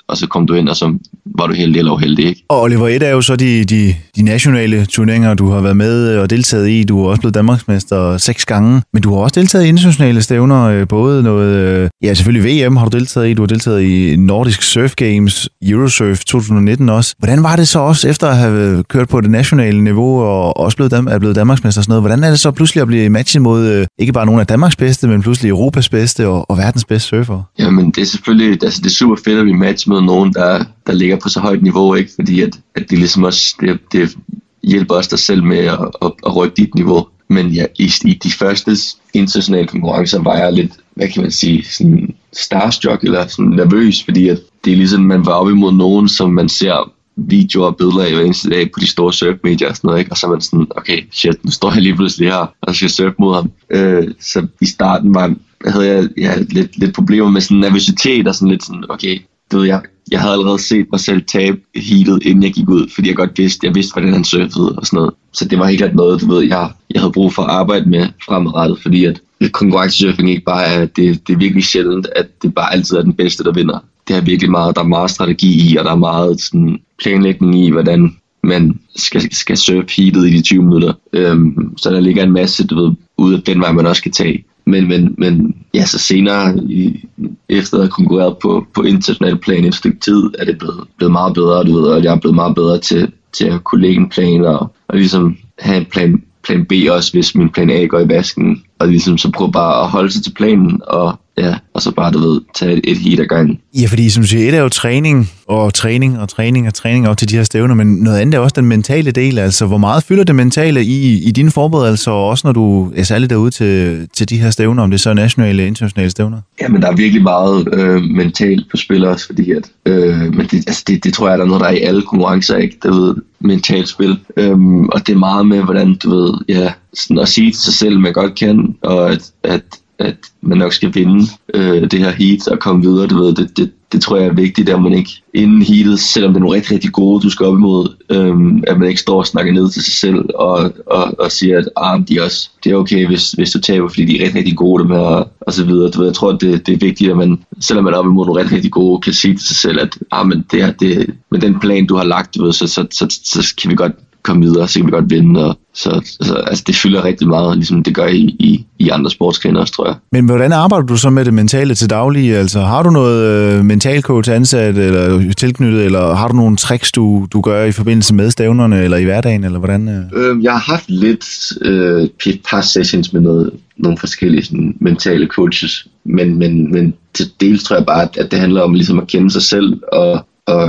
[0.07, 0.97] og så kom du ind, og så
[1.37, 2.25] var du heldig eller uheldig.
[2.25, 2.43] Ikke?
[2.49, 6.17] Og Oliver, et er jo så de, de, de nationale turneringer, du har været med
[6.17, 6.83] og deltaget i.
[6.83, 10.63] Du har også blevet Danmarksmester seks gange, men du har også deltaget i internationale stævner,
[10.63, 14.15] øh, både noget, øh, ja selvfølgelig VM har du deltaget i, du har deltaget i
[14.15, 17.15] Nordisk Surf Games, Eurosurf 2019 også.
[17.19, 20.77] Hvordan var det så også, efter at have kørt på det nationale niveau og også
[20.77, 23.41] blevet, er blevet Danmarksmester og sådan noget, hvordan er det så pludselig at blive matchet
[23.41, 26.85] mod øh, ikke bare nogle af Danmarks bedste, men pludselig Europas bedste og, og verdens
[26.85, 27.41] bedste surfer?
[27.59, 30.65] Jamen det er selvfølgelig, altså det er super fedt at blive matchet med nogen, der,
[30.87, 32.11] der ligger på så højt niveau, ikke?
[32.15, 34.17] fordi at, at det ligesom også, det, det
[34.63, 37.07] hjælper os dig selv med at, at, at rykke dit niveau.
[37.27, 38.71] Men ja, i, i de første
[39.13, 44.29] internationale konkurrencer var jeg lidt, hvad kan man sige, sådan starstruck eller sådan nervøs, fordi
[44.29, 48.05] at det er ligesom, man var op imod nogen, som man ser videoer og billeder
[48.05, 50.11] af hver eneste dag på de store surfmedier og sådan noget, ikke?
[50.11, 52.89] og så er man sådan, okay, shit, nu står jeg lige pludselig her og skal
[52.89, 53.51] surfe mod ham.
[53.69, 55.35] Øh, så i starten var,
[55.65, 59.19] havde jeg ja, lidt, lidt problemer med sådan nervøsitet og sådan lidt sådan, okay,
[59.53, 59.81] du ved, jeg,
[60.11, 63.37] jeg havde allerede set mig selv tabe heatet, inden jeg gik ud, fordi jeg godt
[63.37, 65.13] vidste, jeg vidste, hvordan han surfede og sådan noget.
[65.33, 67.89] Så det var helt klart noget, du ved, jeg, jeg havde brug for at arbejde
[67.89, 72.55] med fremadrettet, fordi at konkurrencesurfing ikke bare er, det, det er virkelig sjældent, at det
[72.55, 73.79] bare altid er den bedste, der vinder.
[74.07, 77.59] Det er virkelig meget, der er meget strategi i, og der er meget sådan, planlægning
[77.59, 80.93] i, hvordan man skal, skal surfe heatet i de 20 minutter.
[81.13, 84.11] Øhm, så der ligger en masse, du ved, ud af den vej, man også skal
[84.11, 84.43] tage.
[84.65, 87.05] Men, men, men ja, så senere, i,
[87.49, 91.11] efter at have konkurreret på, på international plan et stykke tid, er det blevet, blevet
[91.11, 94.01] meget bedre, du ved, og jeg er blevet meget bedre til, til at kunne lægge
[94.01, 97.85] en plan og, og ligesom have en plan, plan B også, hvis min plan A
[97.85, 98.63] går i vasken.
[98.79, 102.11] Og ligesom så prøve bare at holde sig til planen, og ja, og så bare,
[102.11, 103.59] du ved, tage et, et heat ad gangen.
[103.81, 107.07] Ja, fordi som du siger, et er jo træning, og træning, og træning, og træning
[107.07, 109.77] op til de her stævner, men noget andet er også den mentale del, altså hvor
[109.77, 113.51] meget fylder det mentale i, i dine forberedelser, og også når du er særligt derude
[113.51, 116.37] til, til de her stævner, om det så er nationale eller internationale stævner?
[116.61, 120.47] Ja, men der er virkelig meget øh, mentalt på spil også, fordi at, øh, men
[120.47, 122.77] det, altså det, det tror jeg, der er noget, der er i alle konkurrencer, ikke?
[122.83, 124.19] Der ved, mentalt spil.
[124.37, 127.73] Øhm, og det er meget med, hvordan du ved, ja, sådan at sige til sig
[127.73, 129.63] selv, man godt kan, og at, at
[129.99, 133.07] at man nok skal vinde øh, det her heat og komme videre.
[133.07, 136.31] Du ved, det, det, det tror jeg er vigtigt, at man ikke inden heatet, selvom
[136.31, 139.17] det er nogle rigtig, rigtig gode, du skal op imod, øh, at man ikke står
[139.17, 142.49] og snakker ned til sig selv og, og, og siger, at ah, de er også,
[142.63, 144.99] det er okay, hvis, hvis du taber, fordi de er rigtig, rigtig gode dem her,
[144.99, 145.89] og, og så videre.
[145.89, 148.05] Du ved, jeg tror, at det, det er vigtigt, at man, selvom man er op
[148.05, 150.71] imod nogle rigtig, rigtig gode, kan sige til sig selv, at ah, men det, her,
[150.71, 153.71] det, med den plan, du har lagt, du ved, så, så, så, så, så kan
[153.71, 153.93] vi godt
[154.23, 155.45] komme videre, så kan vi godt vinde.
[155.45, 159.11] Og så altså, altså, det fylder rigtig meget, ligesom det gør i, i, i andre
[159.11, 159.95] sportsgrene også, tror jeg.
[160.11, 162.35] Men hvordan arbejder du så med det mentale til daglig?
[162.35, 166.91] Altså, har du noget øh, mental coach ansat eller tilknyttet, eller har du nogle tricks,
[166.91, 169.87] du, du gør i forbindelse med stævnerne, eller i hverdagen, eller hvordan?
[169.87, 170.03] Øh?
[170.13, 171.25] Øh, jeg har haft lidt
[171.61, 177.31] øh, et par sessions med noget, nogle forskellige sådan, mentale coaches, men, men, men til
[177.41, 180.65] dels tror jeg bare, at det handler om ligesom at kende sig selv, og og,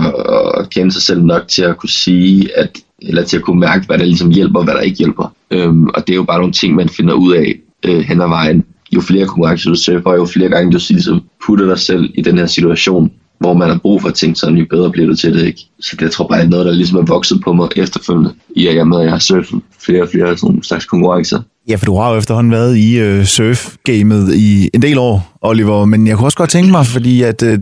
[0.54, 3.86] og kende sig selv nok til at kunne sige, at eller til at kunne mærke,
[3.86, 5.34] hvad der ligesom hjælper og hvad der ikke hjælper.
[5.50, 8.28] Øhm, og det er jo bare nogle ting, man finder ud af øh, hen ad
[8.28, 8.64] vejen.
[8.94, 12.38] Jo flere konkurrencer du surfer, jo flere gange du ligesom putter dig selv i den
[12.38, 15.34] her situation, hvor man har brug for at tænke sådan, jo bedre bliver du til
[15.34, 15.60] det, ikke?
[15.80, 18.34] Så det jeg tror bare, det er noget, der ligesom er vokset på mig efterfølgende,
[18.56, 21.40] i at jeg med, at jeg har surfet flere og flere sådan slags konkurrencer.
[21.68, 25.84] Ja, for du har jo efterhånden været i øh, surf-gamet i en del år, Oliver,
[25.84, 27.58] men jeg kunne også godt tænke mig, fordi at øh,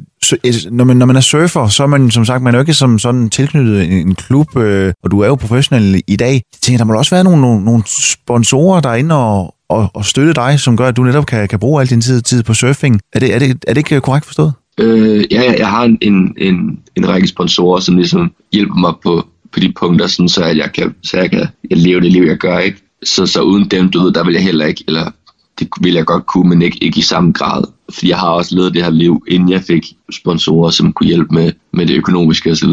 [0.70, 2.74] når, man, når man er surfer, så er man som sagt man er jo ikke
[2.74, 6.32] som sådan tilknyttet en, en klub, øh, og du er jo professionel i dag.
[6.32, 10.34] Jeg tænker, der må også være nogle, nogle, nogle sponsorer, derinde og, og, og støtte
[10.34, 13.00] dig, som gør, at du netop kan, kan bruge al din tid, tid på surfing.
[13.12, 14.52] Er det, er, det, er det ikke øh, korrekt forstået?
[14.80, 19.26] Øh, ja, jeg har en, en, en, en række sponsorer, som ligesom hjælper mig på,
[19.52, 22.22] på de punkter, sådan, så at jeg kan, så jeg kan jeg leve det liv,
[22.22, 22.58] jeg gør.
[22.58, 22.78] Ikke?
[23.02, 25.10] Så, så uden dem, du ved, der vil jeg heller ikke, eller
[25.58, 27.64] det vil jeg godt kunne, men ikke, ikke i samme grad.
[27.90, 31.34] Fordi jeg har også levet det her liv, inden jeg fik sponsorer, som kunne hjælpe
[31.34, 32.72] med, med det økonomiske osv.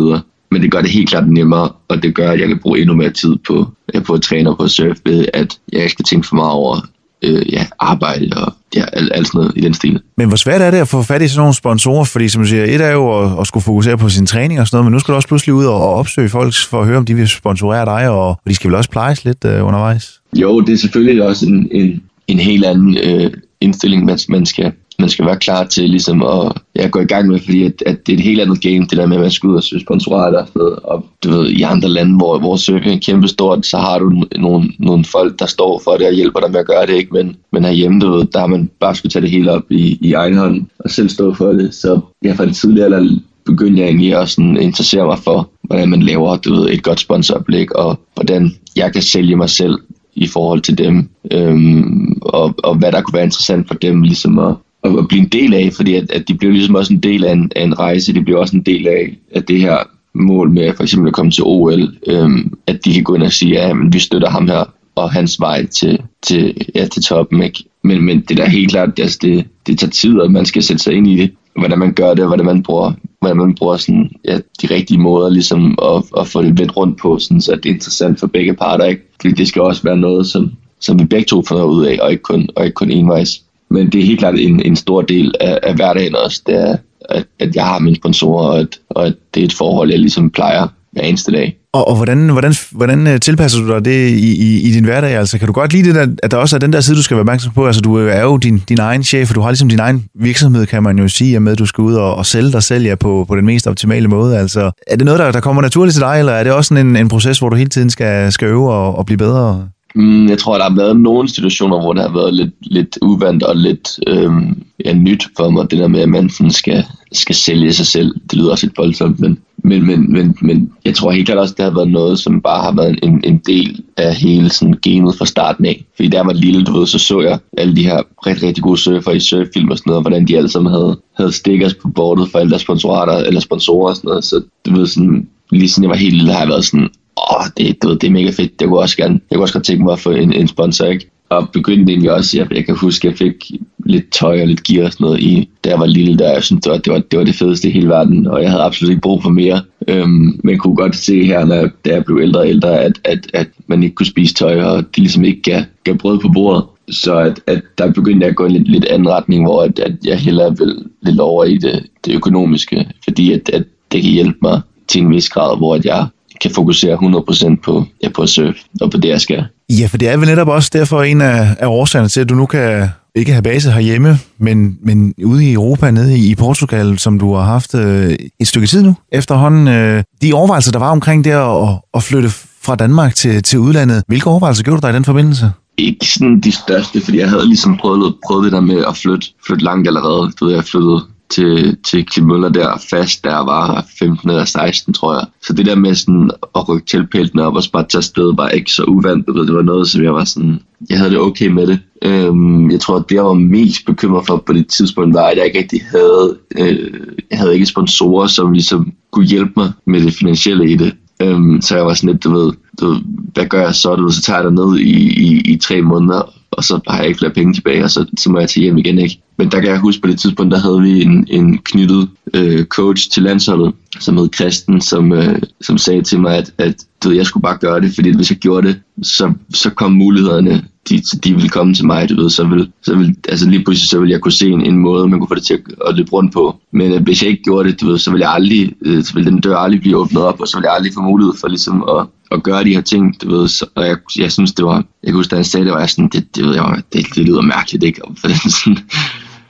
[0.52, 2.96] Men det gør det helt klart nemmere, og det gør, at jeg kan bruge endnu
[2.96, 3.68] mere tid på,
[4.06, 6.78] på at træne på at surfe, ved at jeg ikke skal tænke for meget over
[7.22, 10.02] øh, ja, arbejde og ja, alt, alt sådan noget i den stil.
[10.18, 12.04] Men hvor svært er det at få fat i sådan nogle sponsorer?
[12.04, 14.68] Fordi som du siger, et er jo at, at skulle fokusere på sin træning og
[14.68, 16.98] sådan noget, men nu skal du også pludselig ud og, opsøge folk for at høre,
[16.98, 20.20] om de vil sponsorere dig, og, og de skal vel også plejes lidt øh, undervejs?
[20.36, 24.72] Jo, det er selvfølgelig også en, en, en helt anden øh, indstilling, man, man skal
[25.00, 28.08] man skal være klar til ligesom at ja, gå i gang med, fordi at, at
[28.08, 29.82] det er et helt andet game, det der med, at man skal ud og søge
[29.82, 30.46] sponsorater.
[30.84, 34.72] Og du ved, i andre lande, hvor, hvor surfing er kæmpestort, så har du nogle,
[34.80, 37.14] nogle folk, der står for det og hjælper dig med at gøre det, ikke?
[37.14, 39.98] Men, men herhjemme, du ved, der har man bare skulle tage det hele op i,
[40.02, 41.74] i egen hånd og selv stå for det.
[41.74, 45.90] Så ja, fra en tidlig eller begyndte jeg egentlig også sådan interessere mig for, hvordan
[45.90, 49.78] man laver du ved, et godt sponsoroplæg, og hvordan jeg kan sælge mig selv
[50.16, 54.40] i forhold til dem, øhm, og, og hvad der kunne være interessant for dem ligesom
[54.40, 57.26] at, at blive en del af, fordi at, at de bliver ligesom også en del
[57.26, 59.78] af en, af en rejse, de bliver også en del af, af det her
[60.14, 63.32] mål med for eksempel at komme til OL, øhm, at de kan gå ind og
[63.32, 64.64] sige, ja, men vi støtter ham her
[64.96, 67.44] og hans vej til, til, ja, til toppen.
[67.44, 67.64] Ikke?
[67.84, 70.84] Men, men det der helt klart, altså det, det tager tid, og man skal sætte
[70.84, 74.10] sig ind i det, hvordan man gør det, hvordan man bruger, hvordan man bruger sådan,
[74.26, 77.66] ja, de rigtige måder ligesom at, at få det vendt rundt på, sådan, så det
[77.70, 78.86] er interessant for begge parter.
[78.86, 79.02] Ikke?
[79.22, 81.98] Fordi det skal også være noget, som, som vi begge to får noget ud af,
[82.02, 83.44] og ikke kun, og ikke kun envejs.
[83.72, 86.78] Men det er helt klart en, en stor del af, af hverdagen også, det er,
[87.10, 90.00] at, at jeg har mine sponsorer, og at, og at det er et forhold, jeg
[90.00, 91.56] ligesom plejer hver eneste dag.
[91.74, 95.16] Og, og hvordan, hvordan, hvordan øh, tilpasser du dig det i, i, i din hverdag?
[95.16, 97.04] Altså, kan du godt lide det, der, at der også er den der side, du
[97.04, 97.68] skal være opmærksom på?
[97.68, 100.06] Altså, du øh, er jo din, din egen chef, og du har ligesom din egen
[100.16, 102.86] virksomhed, kan man jo sige, med at du skal ud og, og sælge dig selv
[102.86, 104.38] ja, på, på den mest optimale måde.
[104.38, 106.96] Altså, er det noget, der, der kommer naturligt til dig, eller er det også en,
[106.96, 109.68] en proces, hvor du hele tiden skal, skal øve og, og blive bedre?
[109.96, 113.44] Mm, jeg tror, der har været nogle situationer, hvor det har været lidt, lidt uvandt
[113.44, 117.36] og lidt øhm, ja, nyt for mig, det der med, at man sådan skal, skal
[117.36, 118.16] sælge sig selv.
[118.30, 121.54] Det lyder også lidt voldsomt, men, men, men, men, men jeg tror helt klart også,
[121.58, 125.16] det har været noget, som bare har været en, en del af hele sådan gamet
[125.16, 125.86] fra starten af.
[125.96, 128.64] Fordi da jeg var lille, du ved, så så jeg alle de her rigtig, rigtig
[128.64, 131.90] gode surfer i surffilm og sådan noget, hvordan de alle sammen havde, havde stickers på
[131.90, 134.24] bordet for alle deres sponsorater, eller sponsorer og sådan noget.
[134.24, 136.90] Så du ved, sådan, lige siden jeg var helt lille, har jeg været sådan,
[137.32, 139.54] åh, det, du ved, det er mega fedt, det kunne også gerne, jeg kunne også
[139.54, 141.10] godt tænke mig at få en, en sponsor, ikke?
[141.30, 143.52] Og begyndte egentlig også, jeg, jeg kan huske, at jeg fik
[143.86, 146.44] lidt tøj og lidt gear og sådan noget i, da jeg var lille, der jeg
[146.44, 148.64] synes, det var, det var, det var det fedeste i hele verden, og jeg havde
[148.64, 149.62] absolut ikke brug for mere.
[149.88, 153.32] Øhm, men kunne godt se her, når, da jeg blev ældre og ældre, at, at,
[153.34, 156.64] at man ikke kunne spise tøj, og det ligesom ikke gav, gav brød på bordet.
[156.90, 159.64] Så at, at der begyndte jeg at gå i en lidt, lidt anden retning, hvor
[159.64, 164.02] at, at jeg hellere vil lidt over i det, det økonomiske, fordi at, at det
[164.02, 166.08] kan hjælpe mig til en vis grad, hvor at jeg
[166.42, 169.46] kan fokusere 100% på, ja, på at surfe og på det, jeg skal.
[169.70, 172.36] Ja, for det er vel netop også derfor en af, af årsagerne til, at du
[172.36, 177.20] nu kan ikke have base herhjemme, men, men ude i Europa, nede i Portugal, som
[177.20, 179.68] du har haft øh, et stykke tid nu efterhånden.
[179.68, 182.30] Øh, de overvejelser, der var omkring det at, at flytte
[182.62, 185.52] fra Danmark til, til udlandet, hvilke overvejelser gjorde du dig i den forbindelse?
[185.78, 189.28] Ikke sådan de største, fordi jeg havde ligesom prøvet, prøvet det der med at flytte,
[189.48, 190.32] flytte langt allerede.
[190.40, 195.14] Du ved, jeg flyttede til, til Klitmøller der fast, der var 15 eller 16, tror
[195.14, 195.26] jeg.
[195.42, 198.72] Så det der med sådan at rykke tilpæltene op og bare tage sted, var ikke
[198.72, 199.28] så uvandt.
[199.28, 200.60] Det var noget, som jeg var sådan,
[200.90, 201.80] jeg havde det okay med det.
[202.02, 205.38] Øhm, jeg tror, at det, jeg var mest bekymret for på det tidspunkt, var, at
[205.38, 206.94] jeg ikke rigtig havde, øh,
[207.32, 210.94] jeg havde ikke sponsorer, som ligesom kunne hjælpe mig med det finansielle i det.
[211.22, 213.02] Øhm, så jeg var sådan lidt, du ved, du ved,
[213.34, 213.96] hvad gør jeg så?
[213.96, 217.18] Du så tager jeg ned i, i, i tre måneder, og så har jeg ikke
[217.18, 219.22] flere penge tilbage, og så, så må jeg tage hjem igen, ikke?
[219.38, 222.66] Men der kan jeg huske, på det tidspunkt, der havde vi en, en knyttet øh,
[222.66, 227.10] coach til landsholdet, som hed Christen, som, øh, som sagde til mig, at, at du
[227.10, 230.64] ved, jeg skulle bare gøre det, fordi hvis jeg gjorde det, så, så kom mulighederne,
[230.90, 233.90] de, de ville komme til mig, du ved, så vil, så vil, altså lige pludselig,
[233.90, 235.96] så ville jeg kunne se en, en måde, man kunne få det til at, at
[235.96, 236.56] løbe rundt på.
[236.74, 239.14] Men øh, hvis jeg ikke gjorde det, du ved, så ville jeg aldrig, øh, så
[239.14, 241.48] ville den dør aldrig blive åbnet op, og så ville jeg aldrig få mulighed for
[241.48, 244.66] ligesom at, at gøre de her ting, du ved, så, og jeg, jeg synes, det
[244.66, 246.82] var, jeg kan huske, da han sagde det, var jeg sådan, det, det, ved jeg,
[246.94, 248.06] det, det lyder mærkeligt, ikke?
[248.06, 248.78] Og for den, sådan,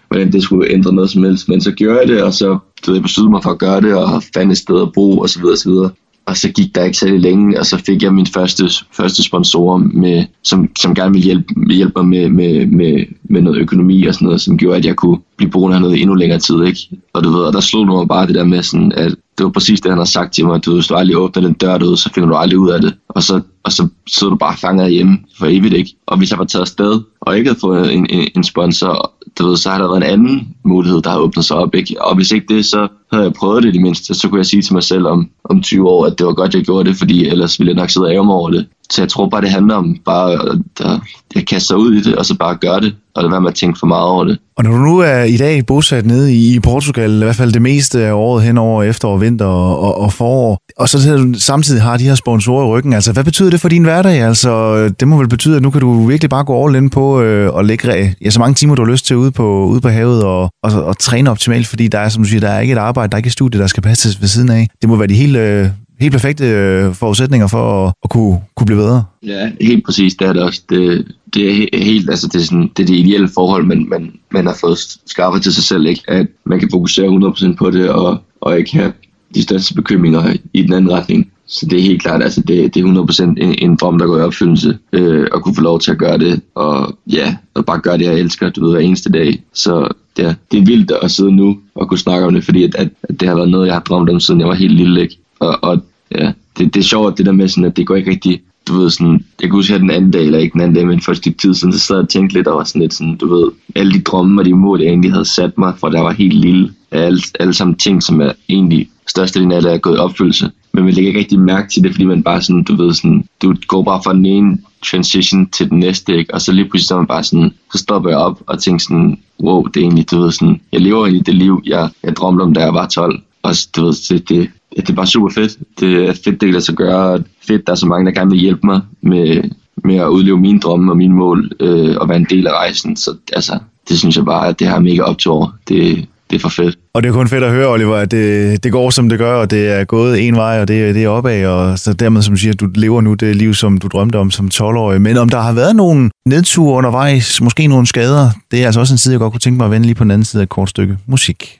[0.08, 2.47] hvordan det skulle ændre noget som helst, men så gjorde jeg det, og så
[2.86, 5.18] du ved, jeg besluttede mig for at gøre det, og fandt et sted at bo,
[5.18, 5.91] og så videre, og så videre.
[6.30, 9.78] Og så gik der ikke særlig længe, og så fik jeg min første, første sponsorer,
[9.78, 14.14] med, som, som gerne ville hjælpe, hjælpe mig med, med, med, med noget økonomi og
[14.14, 16.64] sådan noget, som gjorde, at jeg kunne blive boende hernede endnu længere tid.
[16.64, 16.80] Ikke?
[17.14, 19.44] Og du ved, og der slog du mig bare det der med, sådan, at det
[19.44, 21.54] var præcis det, han har sagt til mig, at du, hvis du aldrig åbner den
[21.54, 22.94] dør du, så finder du aldrig ud af det.
[23.10, 25.96] Og så, og så sidder du bare fanget hjemme for evigt, ikke?
[26.08, 29.48] Og hvis jeg var taget afsted, og ikke havde fået en, en, en sponsor, du
[29.48, 32.06] ved, så har der været en anden mulighed, der har åbnet sig op, ikke?
[32.06, 34.46] Og hvis ikke det, så havde jeg prøvet det i det mindste, så kunne jeg
[34.46, 36.98] sige til mig selv om, om 20 år, at det var godt, jeg gjorde det,
[36.98, 38.68] fordi ellers ville jeg nok sidde og ære mig over det.
[38.92, 41.02] Så jeg tror bare, det handler om bare at,
[41.36, 43.50] at kaste sig ud i det, og så bare gøre det, og lade være med
[43.50, 44.38] at tænke for meget over det.
[44.58, 47.62] Og når du nu er i dag bosat nede i Portugal, i hvert fald det
[47.62, 51.98] meste af året hen over efterår, vinter og, og, og forår, og så samtidig har
[51.98, 54.22] de her sponsorer i ryggen, altså hvad betyder det for din hverdag?
[54.22, 57.22] Altså det må vel betyde, at nu kan du virkelig bare gå all in på
[57.22, 59.90] øh, og lægge ja, så mange timer, du har lyst til ude på, ude på
[59.90, 62.74] havet og, og, og træne optimalt, fordi der er, som du siger, der er ikke
[62.74, 64.68] et arbejde, der er ikke et studie, der skal passes ved siden af.
[64.82, 65.68] Det må være de helt øh,
[66.00, 69.04] helt perfekte øh, forudsætninger for at, at kunne, kunne blive bedre.
[69.26, 70.62] Ja, helt præcis, det er det også.
[70.70, 74.14] Det, det er helt, altså det er, sådan, det, er det ideelle forhold, man, man,
[74.32, 76.04] man har fået skaffet til sig selv, ikke?
[76.08, 78.93] At man kan fokusere 100% på det, og, og ikke have
[79.36, 81.32] de største bekymringer i den anden retning.
[81.47, 84.18] Så det er helt klart, altså det, det er 100% en, en drøm, der går
[84.18, 87.80] i opfyldelse, øh, at kunne få lov til at gøre det, og ja, og bare
[87.80, 89.43] gøre det, jeg elsker, du ved, hver eneste dag.
[89.54, 89.88] Så
[90.18, 92.89] ja, det er vildt at sidde nu og kunne snakke om det, fordi at, at,
[93.04, 95.18] at det har været noget, jeg har drømt om, siden jeg var helt lille, ikke?
[95.40, 95.82] Og, og
[96.12, 98.74] ja, det, det er sjovt, det der med sådan, at det går ikke rigtig, du
[98.74, 101.02] ved sådan, jeg kan huske her den anden dag, eller ikke den anden dag, men
[101.02, 103.16] for et stykke tid siden, så sad jeg og tænkte lidt over sådan lidt sådan,
[103.16, 106.02] du ved, alle de drømme og de mål, jeg egentlig havde sat mig, for da
[106.02, 109.96] var helt lille, alle, alle sammen ting, som er egentlig størstedelen af det er gået
[109.96, 110.52] i opfyldelse.
[110.74, 113.26] Men man lægger ikke rigtig mærke til det, fordi man bare sådan, du ved sådan,
[113.42, 114.58] du går bare fra den ene
[114.92, 116.34] transition til den næste, ikke?
[116.34, 119.20] og så lige pludselig så man bare sådan, så stopper jeg op og tænker sådan,
[119.44, 122.42] wow, det er egentlig, du ved sådan, jeg lever egentlig det liv, jeg, jeg drømte
[122.42, 123.22] om, da jeg var 12.
[123.50, 125.58] Og du ved, det, det, det er bare super fedt.
[125.80, 127.24] Det er fedt, det kan så gøre.
[127.47, 129.43] Fedt, der er så mange, der gerne vil hjælpe mig med,
[129.84, 132.95] med at udleve mine drømme og mine mål, øh, og være en del af rejsen.
[132.95, 135.47] Så altså, det synes jeg bare, at det har mega op til over.
[135.68, 136.78] Det, det er for fedt.
[136.93, 139.36] Og det er kun fedt at høre, Oliver, at det, det går, som det gør,
[139.36, 142.34] og det er gået en vej, og det, det er opad, og så dermed, som
[142.34, 145.02] du siger, du lever nu det liv, som du drømte om som 12-årig.
[145.02, 148.93] Men om der har været nogle nedture undervejs, måske nogle skader, det er altså også
[148.93, 150.43] en side, jeg godt kunne tænke mig at vende lige på den anden side af
[150.43, 151.60] et kort stykke musik.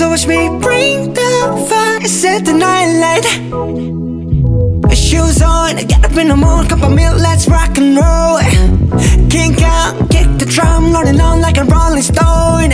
[0.00, 3.24] So watch me bring the fire, set the night light.
[4.96, 8.38] Shoes on, get up in the morning, cup of milk, let's rock and roll.
[9.28, 12.72] Kink out, kick the drum, rolling on like a rolling stone.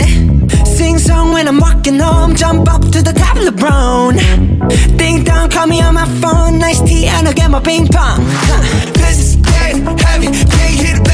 [0.65, 4.15] Sing song when I'm walking home, jump up to the top of the brown.
[4.97, 8.23] Ding dong, call me on my phone, nice tea, and I'll get my ping pong.
[8.93, 11.06] This is getting heavy, can't hear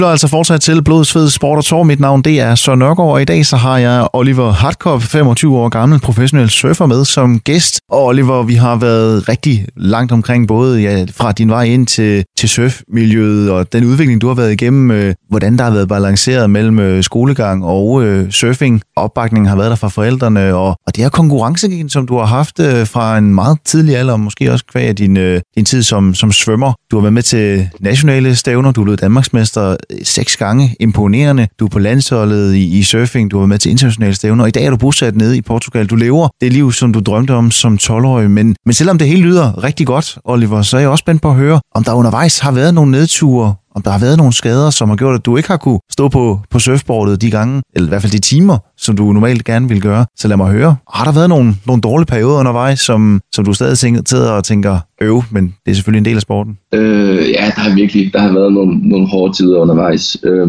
[0.00, 1.82] lytter altså fortsat til Blodsved Sport og Tor.
[1.82, 5.58] Mit navn det er Søren Nørgaard, og i dag så har jeg Oliver Hartkopf, 25
[5.58, 7.80] år gammel professionel surfer med som gæst.
[7.90, 12.24] Og Oliver, vi har været rigtig langt omkring både ja, fra din vej ind til,
[12.38, 16.50] til surfmiljøet og den udvikling, du har været igennem, øh, hvordan der har været balanceret
[16.50, 18.82] mellem øh, skolegang og øh, surfing.
[18.96, 22.60] Opbakningen har været der fra forældrene, og, og det her konkurrencegen, som du har haft
[22.60, 26.14] øh, fra en meget tidlig alder, og måske også kvæg din, øh, din tid som,
[26.14, 26.72] som svømmer.
[26.90, 30.76] Du har været med til nationale stævner, du er blevet Danmarksmester seks gange.
[30.80, 31.48] Imponerende.
[31.60, 34.48] Du er på landsholdet i, i surfing, du har været med til internationale stævner, og
[34.48, 35.86] i dag er du bosat nede i Portugal.
[35.86, 39.22] Du lever det liv, som du drømte om som 12-årig, men, men selvom det hele
[39.22, 42.38] lyder rigtig godt, Oliver, så er jeg også spændt på at høre, om der undervejs
[42.38, 45.36] har været nogle nedture, om der har været nogle skader, som har gjort, at du
[45.36, 48.58] ikke har kunne stå på, på surfboardet de gange, eller i hvert fald de timer,
[48.76, 50.06] som du normalt gerne vil gøre.
[50.16, 50.76] Så lad mig høre.
[50.94, 54.78] Har der været nogle, nogle dårlige perioder undervejs, som, som du stadig sidder og tænker,
[55.00, 56.58] øv, men det er selvfølgelig en del af sporten?
[56.74, 60.16] Øh, ja, der har virkelig der har været nogle, nogle hårde tider undervejs.
[60.22, 60.48] Øh,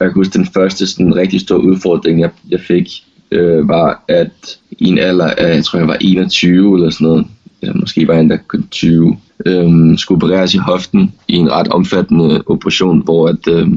[0.00, 2.88] jeg kan huske, den første sådan, rigtig store udfordring, jeg, jeg fik,
[3.32, 7.26] øh, var, at i en alder af, jeg tror, jeg var 21 eller sådan noget,
[7.62, 9.16] eller måske var jeg endda kun 20,
[9.46, 13.68] øhm, skulle opereres i hoften i en ret omfattende operation, hvor at, øh,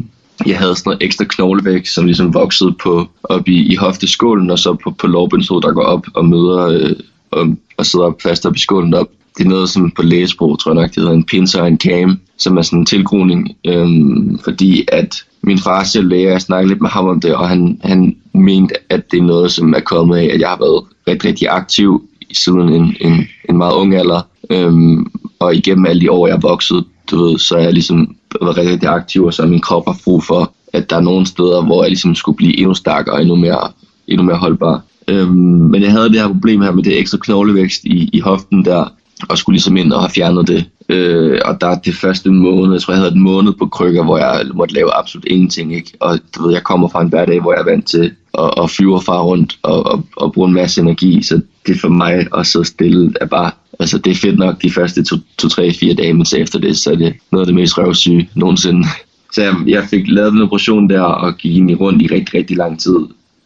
[0.45, 4.59] jeg havde sådan noget ekstra knoglevægt, som ligesom voksede på, op i, i hofteskålen, og
[4.59, 6.95] så på, på lårbindshovedet, der går op og møder øh,
[7.31, 7.47] og,
[7.77, 9.09] og sidder op fast op i skålen op.
[9.37, 11.79] Det er noget som på lægesprog, tror jeg nok, det hedder en pincer og en
[11.79, 16.69] cam, som er sådan en tilgroning, øhm, fordi at min far selv læger, jeg snakkede
[16.69, 19.79] lidt med ham om det, og han, han mente, at det er noget, som er
[19.79, 23.95] kommet af, at jeg har været rigtig, rigtig aktiv siden en, en, en meget ung
[23.95, 24.21] alder.
[24.49, 25.11] Øhm,
[25.45, 28.57] og igennem alle de år, jeg er vokset, du ved, så er jeg ligesom været
[28.57, 31.25] rigtig, rigtig aktiv, og så er min krop har brug for, at der er nogle
[31.25, 33.71] steder, hvor jeg ligesom skulle blive endnu stærkere og endnu mere,
[34.07, 34.81] endnu mere holdbar.
[35.07, 35.33] Øhm,
[35.71, 38.93] men jeg havde det her problem her med det ekstra knoglevækst i, i hoften der,
[39.29, 40.65] og skulle ligesom ind og have fjernet det.
[40.89, 44.03] Øh, og der er det første måned, jeg tror jeg havde en måned på krykker,
[44.03, 45.75] hvor jeg måtte lave absolut ingenting.
[45.75, 45.91] Ikke?
[45.99, 48.69] Og du ved, jeg kommer fra en hverdag, hvor jeg er vant til at, at
[48.69, 51.23] flyve far rundt og, og, og bruge en masse energi.
[51.23, 54.71] Så det for mig at sidde stille er bare, altså det er fedt nok de
[54.71, 58.29] første 2-3-4 dage, men så efter det, så er det noget af det mest røvsyge
[58.35, 58.87] nogensinde.
[59.33, 62.33] Så jeg, jeg fik lavet den operation der og gik ind i rundt i rigtig,
[62.33, 62.97] rigtig lang tid.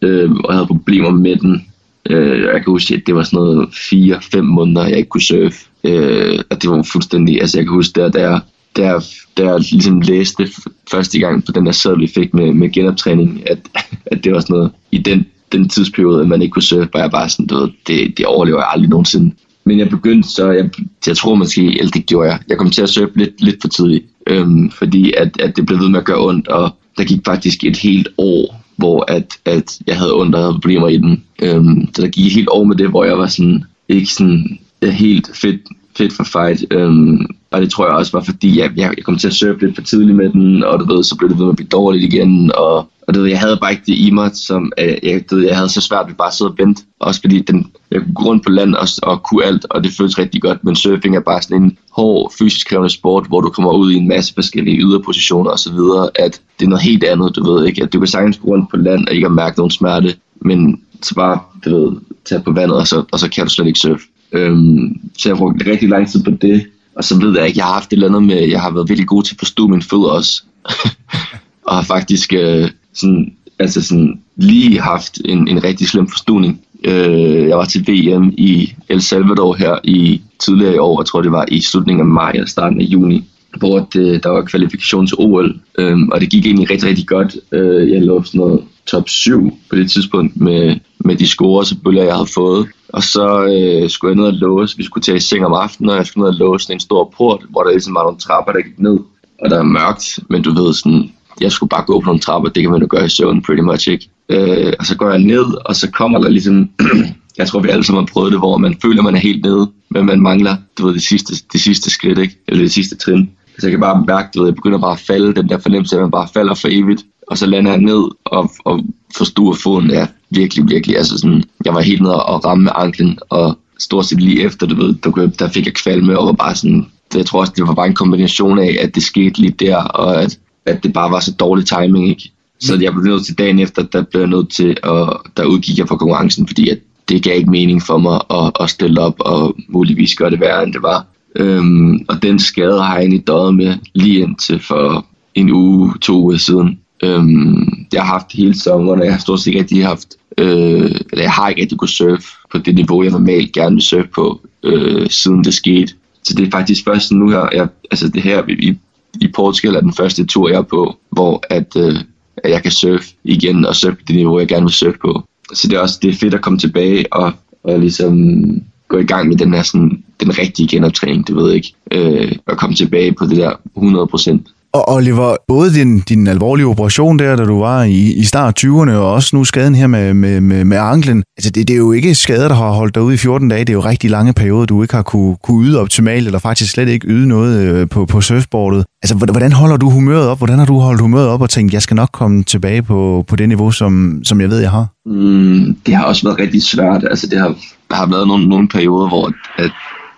[0.02, 1.66] Øh, og havde problemer med den
[2.10, 5.58] Øh, jeg kan huske, at det var sådan noget 4-5 måneder, jeg ikke kunne surfe.
[5.84, 8.40] Øh, og det var fuldstændig, altså jeg kan huske, der, der,
[8.76, 9.06] der,
[9.38, 10.48] der jeg ligesom læste
[10.92, 13.60] første gang på den der sæd, vi fik med, med genoptræning, at,
[14.12, 17.00] at det var sådan noget, i den, den tidsperiode, at man ikke kunne surfe, var
[17.00, 19.36] jeg bare sådan, du ved, det, det overlever jeg aldrig nogensinde.
[19.70, 20.70] Men jeg begyndte så, jeg,
[21.08, 23.68] jeg tror måske, eller det gjorde jeg, jeg kom til at surfe lidt, lidt for
[23.68, 27.20] tidligt, øhm, fordi at, at det blev ved med at gøre ondt, og der gik
[27.26, 31.24] faktisk et helt år, hvor at, at jeg havde ondt og havde problemer i den.
[31.42, 35.30] Øhm, så der gik helt år med det, hvor jeg var sådan, ikke sådan helt
[35.34, 35.62] fedt,
[35.98, 36.66] fedt for fight.
[36.72, 39.66] Øhm, og det tror jeg også var, fordi jeg, jeg, jeg kom til at surfe
[39.66, 41.68] lidt for tidligt med den, og du ved, så blev det ved med at blive
[41.68, 45.30] dårligt igen, og og det, jeg havde bare ikke det i mig, som øh, jeg,
[45.30, 46.84] det, jeg havde så svært ved bare at sidde og vente.
[47.00, 49.92] Også fordi den, jeg kunne gå rundt på land og, og kunne alt, og det
[49.98, 50.64] føles rigtig godt.
[50.64, 53.96] Men surfing er bare sådan en hård, fysisk krævende sport, hvor du kommer ud i
[53.96, 55.80] en masse forskellige yderpositioner osv.
[56.16, 57.84] At det er noget helt andet, du ved ikke.
[57.84, 61.16] At du kan sagtens gå rundt på land og ikke mærke nogen smerte, men så
[61.16, 64.04] bare, du ved, tage på vandet, og så, og så kan du slet ikke surfe.
[64.32, 66.66] Øhm, så jeg brugte rigtig lang tid på det.
[66.96, 68.90] Og så ved jeg ikke, jeg har haft et eller andet med, jeg har været
[68.90, 70.44] virkelig god til at forstå mine fødder også.
[71.70, 72.70] og har faktisk øh,
[73.00, 76.62] sådan, altså sådan, lige haft en, en rigtig slem forstuning.
[76.84, 81.22] Øh, jeg var til VM i El Salvador her i tidligere i år, jeg tror
[81.22, 83.24] det var i slutningen af maj eller starten af juni,
[83.58, 87.08] hvor det, øh, der var kvalifikation til OL, øh, og det gik egentlig rigtig, rigtig
[87.08, 87.38] godt.
[87.52, 92.06] Øh, jeg lå sådan noget top 7 på det tidspunkt med, med de score, selvfølgelig,
[92.06, 92.68] jeg havde fået.
[92.90, 95.90] Og så øh, skulle jeg ned og låse, vi skulle tage i seng om aftenen,
[95.90, 98.52] og jeg skulle ned og låse en stor port, hvor der ligesom var nogle trapper,
[98.52, 99.00] der gik ned.
[99.42, 101.12] Og der er mørkt, men du ved sådan,
[101.42, 103.62] jeg skulle bare gå på nogle trapper, det kan man jo gøre i søvn pretty
[103.62, 104.10] much, ikke?
[104.30, 106.70] Øh, og så går jeg ned, og så kommer der ligesom,
[107.38, 109.72] jeg tror vi alle sammen har prøvet det, hvor man føler, man er helt nede,
[109.90, 112.36] men man mangler, du ved, det sidste, det sidste skridt, ikke?
[112.48, 113.30] Eller det sidste trin.
[113.60, 115.96] Så jeg kan bare mærke, du ved, jeg begynder bare at falde, den der fornemmelse,
[115.96, 117.06] at man bare falder for evigt.
[117.28, 118.84] Og så lander jeg ned og, og
[119.18, 120.98] forstuer foden, ja, virkelig, virkelig.
[120.98, 124.68] Altså sådan, jeg var helt nede og ramme med anklen, og stort set lige efter,
[124.68, 126.86] du ved, der, der fik jeg kvalme, og var bare sådan,
[127.16, 130.24] jeg tror også, det var bare en kombination af, at det skete lige der, og
[130.24, 130.40] at
[130.70, 132.32] at det bare var så dårlig timing, ikke?
[132.60, 135.78] Så jeg blev nødt til dagen efter, der blev jeg nødt til, at der udgik
[135.78, 139.16] jeg fra konkurrencen, fordi at det gav ikke mening for mig at, at stille op
[139.20, 141.06] og muligvis gøre det værre, end det var.
[141.36, 145.06] Øhm, og den skade har jeg egentlig døjet med lige indtil for
[145.36, 146.80] en uge, to uger siden.
[147.04, 150.08] Øhm, jeg har haft hele sommeren, og jeg har stort set ikke rigtig haft,
[150.38, 153.84] øh, eller jeg har ikke rigtig kunne surfe på det niveau, jeg normalt gerne vil
[153.84, 155.94] surfe på, øh, siden det skete.
[156.24, 158.78] Så det er faktisk først nu her, jeg, altså det her, vi,
[159.22, 161.96] i Portugal er den første tur, jeg er på, hvor at, øh,
[162.38, 165.24] at jeg kan surfe igen og surfe det niveau, jeg gerne vil surfe på.
[165.54, 167.32] Så det er også det er fedt at komme tilbage og,
[167.64, 168.42] og ligesom
[168.88, 172.32] gå i gang med den her sådan, den rigtige genoptræning, det ved jeg ikke, øh,
[172.46, 174.59] og komme tilbage på det der 100%.
[174.74, 178.92] Og Oliver, både din, din alvorlige operation der, da du var i, i start 20'erne,
[178.92, 181.92] og også nu skaden her med, med, med, med anklen, altså det, det er jo
[181.92, 184.34] ikke skader, der har holdt dig ude i 14 dage, det er jo rigtig lange
[184.34, 187.90] perioder, du ikke har kunne, kunne yde optimalt, eller faktisk slet ikke yde noget øh,
[187.90, 188.86] på, på surfboardet.
[189.04, 190.38] Altså hvordan holder du humøret op?
[190.38, 193.36] Hvordan har du holdt humøret op og tænkt, jeg skal nok komme tilbage på, på
[193.36, 194.88] det niveau, som, som jeg ved, jeg har?
[195.06, 197.04] Mm, det har også været rigtig svært.
[197.04, 197.56] Altså det har,
[197.90, 199.72] der har været nogle, nogle perioder, hvor at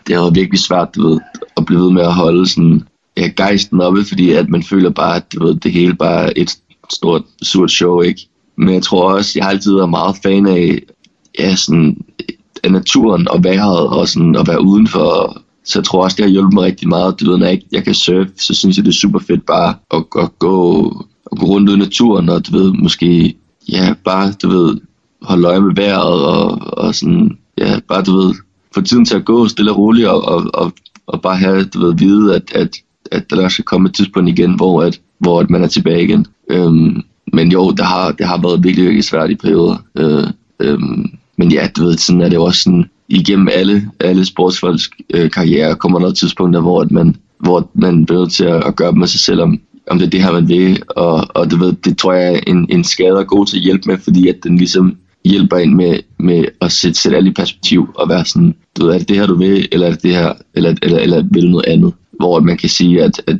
[0.08, 1.20] det har været virkelig svært du ved,
[1.58, 2.82] at blive ved med at holde sådan
[3.18, 6.34] ja, gejsten oppe, fordi at man føler bare, at du ved, det hele bare er
[6.36, 6.58] et
[6.90, 8.28] stort, surt show, ikke?
[8.58, 10.80] Men jeg tror også, jeg har altid været meget fan af,
[11.40, 11.98] ja, sådan,
[12.64, 15.42] af naturen og vejret og sådan at være udenfor.
[15.64, 17.20] Så jeg tror også, det har hjulpet mig rigtig meget.
[17.20, 19.76] Du ved, når jeg, jeg kan surfe, så synes jeg, det er super fedt bare
[19.92, 20.86] at, at gå,
[21.32, 23.36] at gå rundt i naturen og du ved, måske,
[23.70, 24.78] ja, bare, du ved,
[25.22, 28.34] holde øje med vejret og, og sådan, ja, bare, du ved,
[28.74, 30.74] få tiden til at gå stille og roligt og, og, og,
[31.08, 32.78] og bare have, du ved, vide, at, at
[33.12, 36.26] at der skal komme et tidspunkt igen, hvor, at, hvor at man er tilbage igen.
[36.50, 37.02] Øhm,
[37.34, 39.78] men jo, det har, det har været virkelig, virkelig svært i perioder.
[39.98, 40.28] Øh,
[40.60, 45.32] øhm, men ja, du ved, sådan er det også sådan, igennem alle, alle sportsfolks øh,
[45.32, 48.92] karriere kommer der tidspunkter, hvor at man, hvor man bliver nødt til at, at gøre
[48.92, 49.60] med sig selv, om,
[49.90, 50.84] om det er det her, man vil.
[50.90, 53.90] Og, og du ved, det tror jeg, en, en skade er god til at hjælpe
[53.90, 57.90] med, fordi at den ligesom hjælper ind med, med at sætte, sætte alle i perspektiv
[57.96, 60.16] og være sådan, du ved, er det det her, du vil, eller er det det
[60.16, 61.94] her, eller, eller, eller vil noget andet?
[62.22, 63.38] Hvor man kan sige, at, at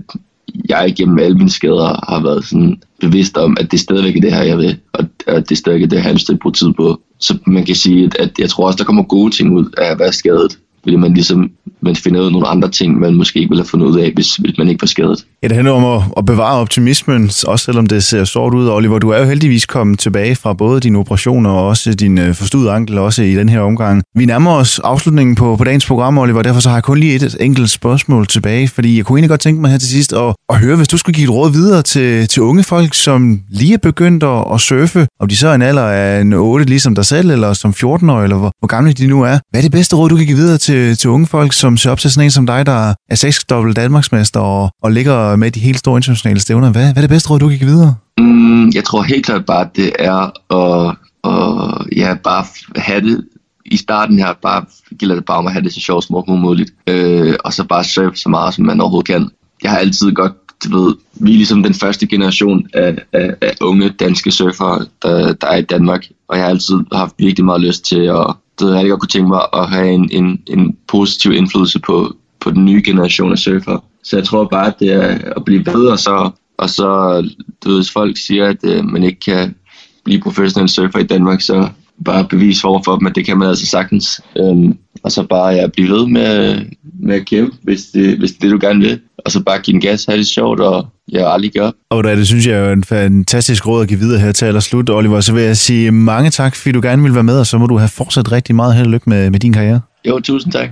[0.70, 4.34] jeg igennem alle mine skader har været sådan bevidst om, at det stadigvæk er det
[4.34, 7.02] her, jeg vil, og at det stadigvæk er det, jeg har på tid på.
[7.20, 9.92] Så man kan sige, at, at jeg tror også, der kommer gode ting ud af
[9.92, 11.52] at være skadet fordi man ligesom
[11.82, 14.12] man finder ud af nogle andre ting, man måske ikke ville have fundet ud af,
[14.14, 15.26] hvis, hvis man ikke var skadet.
[15.44, 18.70] Ja, det handler om at, at bevare optimismen, også selvom det ser sort ud.
[18.70, 22.36] Oliver, du er jo heldigvis kommet tilbage fra både din operationer og også din øh,
[22.36, 24.02] forstudede ankel, også i den her omgang.
[24.16, 27.16] Vi nærmer os afslutningen på, på dagens program, Oliver, derfor så har jeg kun lige
[27.16, 30.34] et enkelt spørgsmål tilbage, fordi jeg kunne egentlig godt tænke mig her til sidst at,
[30.50, 33.74] at høre, hvis du skulle give et råd videre til, til unge folk, som lige
[33.74, 36.96] er begyndt at, at surfe, om de så er en alder af en 8, ligesom
[36.96, 39.40] dig selv, eller som 14 år, eller hvor, hvor gamle de nu er.
[39.50, 41.78] Hvad er det bedste råd, du kan give videre til til, til unge folk, som
[41.78, 45.52] ser op til sådan en som dig, der er seksdobbelt Danmarksmester og, og ligger med
[45.52, 46.72] de helt store internationale stævner.
[46.72, 47.96] Hvad, hvad er det bedste råd, du kan give videre?
[48.18, 50.20] Mm, jeg tror helt klart bare, at det er
[50.62, 52.46] at, at ja, bare
[52.76, 53.26] have det
[53.66, 54.66] i starten her, bare
[55.00, 56.74] gælder det bare om at have det så sjovt som muligt.
[56.88, 59.30] Øh, og så bare surfe så meget, som man overhovedet kan.
[59.64, 63.54] Jeg har altid godt, du ved, vi er ligesom den første generation af, af, af
[63.62, 66.08] unge danske surfere, der, der er i Danmark.
[66.28, 68.36] Og jeg har altid haft virkelig meget lyst til at,
[68.68, 72.52] det jeg godt kunne tænke mig at have en, en, en positiv indflydelse på, på
[72.52, 73.84] den nye generation af surfer.
[74.04, 77.22] Så jeg tror bare, at det er at blive bedre, så, og så,
[77.64, 79.56] du ved, hvis folk siger, at øh, man ikke kan
[80.04, 81.70] blive professionel surfer i Danmark, så
[82.06, 84.22] bare bevise over for dem, at det kan man altså sagtens.
[84.38, 86.62] Øhm, og så bare ja, blive ved med,
[87.00, 89.00] med at kæmpe, hvis det, hvis det er det, du gerne vil.
[89.18, 91.72] Og så bare give en gas, have det sjovt, og jeg aldrig gør.
[91.90, 95.22] Og det synes jeg er en fantastisk råd at give videre her til allerslut, Oliver.
[95.22, 97.68] Så vil jeg sige mange tak, fordi du gerne vil være med, og så må
[97.68, 99.82] du have fortsat rigtig meget held og lykke med, med din karriere.
[100.08, 100.70] Jo, tusind tak.